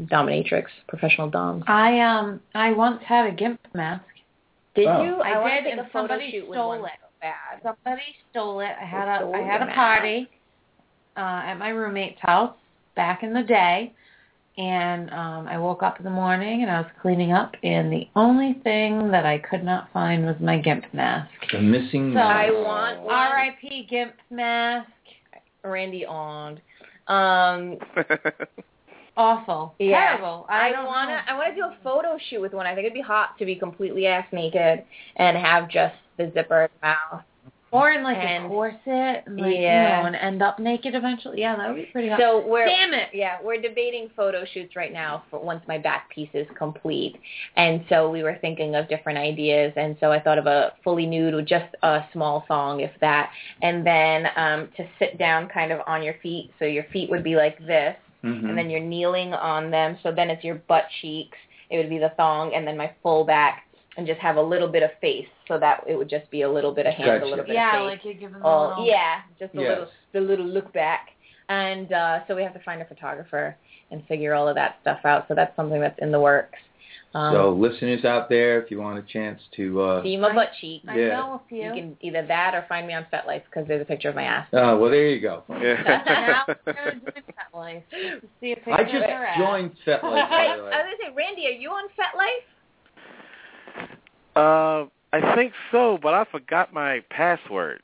[0.00, 1.64] dominatrix, professional doms.
[1.66, 4.04] I um I once had a gimp mask.
[4.74, 5.02] Did Oh.
[5.04, 5.14] you?
[5.20, 6.92] I wanna did, and somebody stole it.
[7.20, 7.62] bad.
[7.62, 8.72] Somebody stole it.
[8.80, 10.28] I had They a had a party
[11.16, 12.54] uh at my roommate's house
[12.94, 13.92] back in the day.
[14.58, 18.08] And um I woke up in the morning and I was cleaning up and the
[18.16, 21.30] only thing that I could not find was my gimp mask.
[21.52, 22.14] The missing.
[22.14, 22.98] So- I want.
[23.06, 23.86] R.I.P.
[23.90, 24.88] gimp mask.
[25.68, 26.60] Randy on.
[27.08, 27.78] Um,
[29.16, 29.74] Awful.
[29.78, 30.16] Yeah.
[30.16, 30.46] Terrible.
[30.48, 31.20] I, I, don't wanna know.
[31.26, 32.66] I wanna do a photo shoot with one.
[32.66, 34.84] I think it'd be hot to be completely ass naked
[35.16, 37.22] and have just the zipper mouth.
[37.72, 39.96] Or in like And- a corset and like Yeah.
[39.96, 41.40] you know, and end up naked eventually.
[41.40, 42.20] Yeah, that would be pretty hot.
[42.20, 43.08] So we're Damn it.
[43.12, 47.16] Yeah, we're debating photo shoots right now for once my back piece is complete.
[47.56, 51.06] And so we were thinking of different ideas and so I thought of a fully
[51.06, 53.30] nude with just a small thong if that.
[53.62, 56.52] And then um to sit down kind of on your feet.
[56.60, 58.48] So your feet would be like this Mhm.
[58.48, 61.36] and then you're kneeling on them so then it's your butt cheeks
[61.68, 63.65] it would be the thong and then my full back
[63.96, 66.50] and just have a little bit of face so that it would just be a
[66.50, 67.24] little bit of hand, Gotcha.
[67.24, 67.80] a little bit yeah, of face.
[67.80, 68.86] Yeah, like you're giving them Oh, a little.
[68.86, 69.68] yeah, just a Yes.
[69.68, 71.08] little the little look back.
[71.48, 73.56] And uh so we have to find a photographer
[73.90, 75.26] and figure all of that stuff out.
[75.28, 76.58] So that's something that's in the works.
[77.14, 80.50] Um so listeners out there, if you want a chance to, uh, see my butt
[80.60, 80.82] cheek.
[80.88, 81.08] I Yeah.
[81.16, 81.62] know a few.
[81.62, 84.24] You can either that or find me on FetLife because there's a picture of my
[84.24, 84.46] ass.
[84.52, 85.44] uh, well, there you go.
[85.48, 86.42] Yeah.
[86.66, 90.28] we're gonna join FetLife just to see a picture I just joined FetLife.
[90.28, 92.44] Hey, I was gonna say, Randy, are you on FetLife?
[94.36, 97.82] Uh, I think so, but I forgot my password.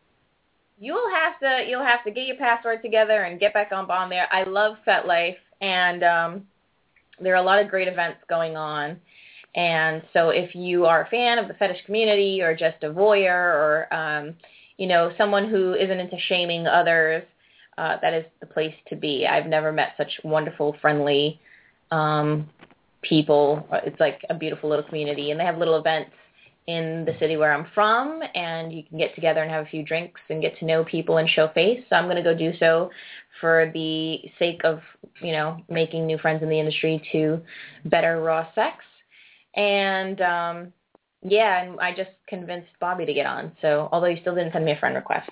[0.79, 4.11] You'll have to you'll have to get your password together and get back on on
[4.11, 4.27] there.
[4.33, 6.47] I love FetLife and um
[7.21, 9.01] there are a lot of great events going on.
[9.55, 13.31] And so if you are a fan of the fetish community or just a voyeur
[13.31, 14.35] or um
[14.77, 17.23] you know, someone who isn't into shaming others,
[17.79, 19.27] uh that is the place to be.
[19.27, 21.41] I've never met such wonderful, friendly
[21.93, 22.51] um
[23.03, 23.67] people.
[23.85, 26.11] It's like a beautiful little community and they have little events
[26.67, 29.85] in the city where I'm from, and you can get together and have a few
[29.85, 31.83] drinks and get to know people and show face.
[31.91, 32.91] So I'm going to go do so
[33.41, 34.81] for the sake of,
[35.21, 37.41] you know, making new friends in the industry to
[37.87, 38.77] better raw sex.
[39.55, 40.73] And um
[41.23, 43.53] yeah, and I just convinced Bobby to get on.
[43.61, 45.31] So although you still didn't send me a friend request.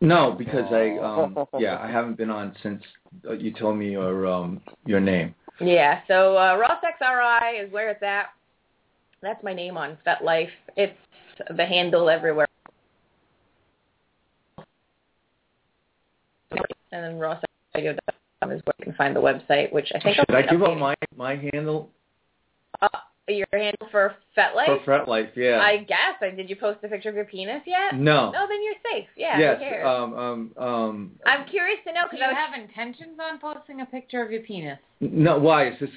[0.00, 2.82] No, because I, um, yeah, I haven't been on since
[3.28, 5.34] uh, you told me your, um, your name.
[5.58, 8.26] Yeah, so uh, Raw Sex RI is where it's at.
[9.22, 10.50] That's my name on FetLife.
[10.76, 10.96] It's
[11.56, 12.46] the handle everywhere.
[16.92, 20.42] And then rawsexradio.com is where you can find the website, which I think Should I
[20.42, 21.90] give up my my handle
[22.80, 22.88] uh,
[23.34, 24.66] your handle for FetLife?
[24.66, 25.06] for FetLife?
[25.06, 25.36] FretLife?
[25.36, 25.60] Yeah.
[25.60, 26.16] I guess.
[26.20, 27.98] I, did you post a picture of your penis yet?
[27.98, 28.30] no.
[28.30, 29.08] No, then you're safe.
[29.16, 29.58] Yeah, yes.
[29.58, 29.86] who cares?
[29.86, 30.14] Um.
[30.14, 30.52] Um.
[30.56, 31.10] Um.
[31.26, 34.30] I'm curious to know because you I was have intentions on posting a picture of
[34.30, 34.78] your penis?
[35.00, 35.38] No.
[35.38, 35.90] Why is this?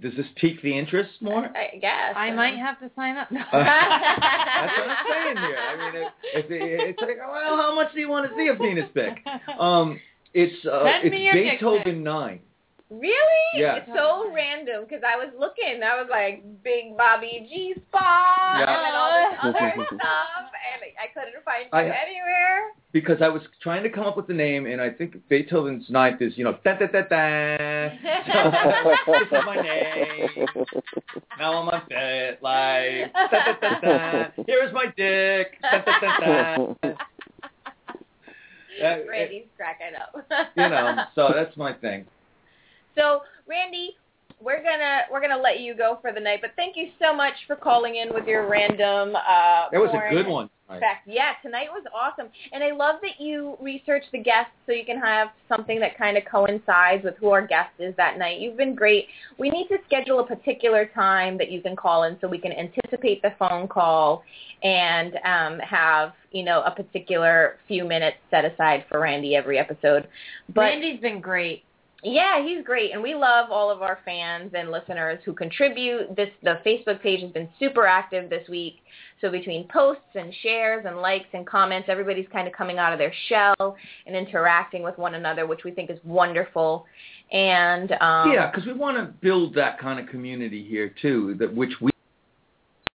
[0.00, 1.46] Does this pique the interest more?
[1.46, 2.14] I guess.
[2.16, 3.30] I might have to sign up.
[3.30, 3.40] No.
[3.40, 5.58] Uh, That's what I'm saying here.
[5.58, 8.54] I mean, it, it's it's like, well, how much do you want to see a
[8.54, 9.24] penis pic?
[9.58, 10.00] Um.
[10.34, 10.84] It's uh.
[10.84, 12.40] Send it's Beethoven nine.
[12.90, 13.14] Really?
[13.54, 13.82] Yes.
[13.86, 15.82] It's so random because I was looking.
[15.82, 18.86] I was like, Big Bobby G Spot Yeah.
[18.86, 22.72] and all this other stuff, and I couldn't find you I- anywhere.
[22.90, 26.22] Because I was trying to come up with the name, and I think Beethoven's ninth
[26.22, 27.88] is, you know, da da da da.
[29.04, 30.46] So, this is my name.
[31.38, 33.12] Now I'm on FetLife.
[33.12, 34.24] Da, da, da, da.
[34.46, 35.60] Here is my dick.
[35.60, 36.88] Da, da, da, da.
[38.82, 40.14] Uh, Randy's cracking up.
[40.56, 42.06] you know, so that's my thing.
[42.98, 43.96] So, Randy,
[44.40, 47.34] we're gonna we're gonna let you go for the night, but thank you so much
[47.46, 49.14] for calling in with your random.
[49.16, 50.50] Uh, That was a good one.
[50.68, 51.08] Fact.
[51.08, 55.00] Yeah, tonight was awesome, and I love that you researched the guests so you can
[55.00, 58.38] have something that kind of coincides with who our guest is that night.
[58.38, 59.06] You've been great.
[59.38, 62.52] We need to schedule a particular time that you can call in so we can
[62.52, 64.22] anticipate the phone call
[64.62, 70.06] and um, have you know a particular few minutes set aside for Randy every episode.
[70.54, 71.64] But Randy's been great.
[72.02, 76.14] Yeah, he's great, and we love all of our fans and listeners who contribute.
[76.14, 78.76] This the Facebook page has been super active this week.
[79.20, 83.00] So between posts and shares and likes and comments, everybody's kind of coming out of
[83.00, 83.76] their shell
[84.06, 86.86] and interacting with one another, which we think is wonderful.
[87.32, 91.52] And um, Yeah, because we want to build that kind of community here too, that
[91.52, 91.90] which we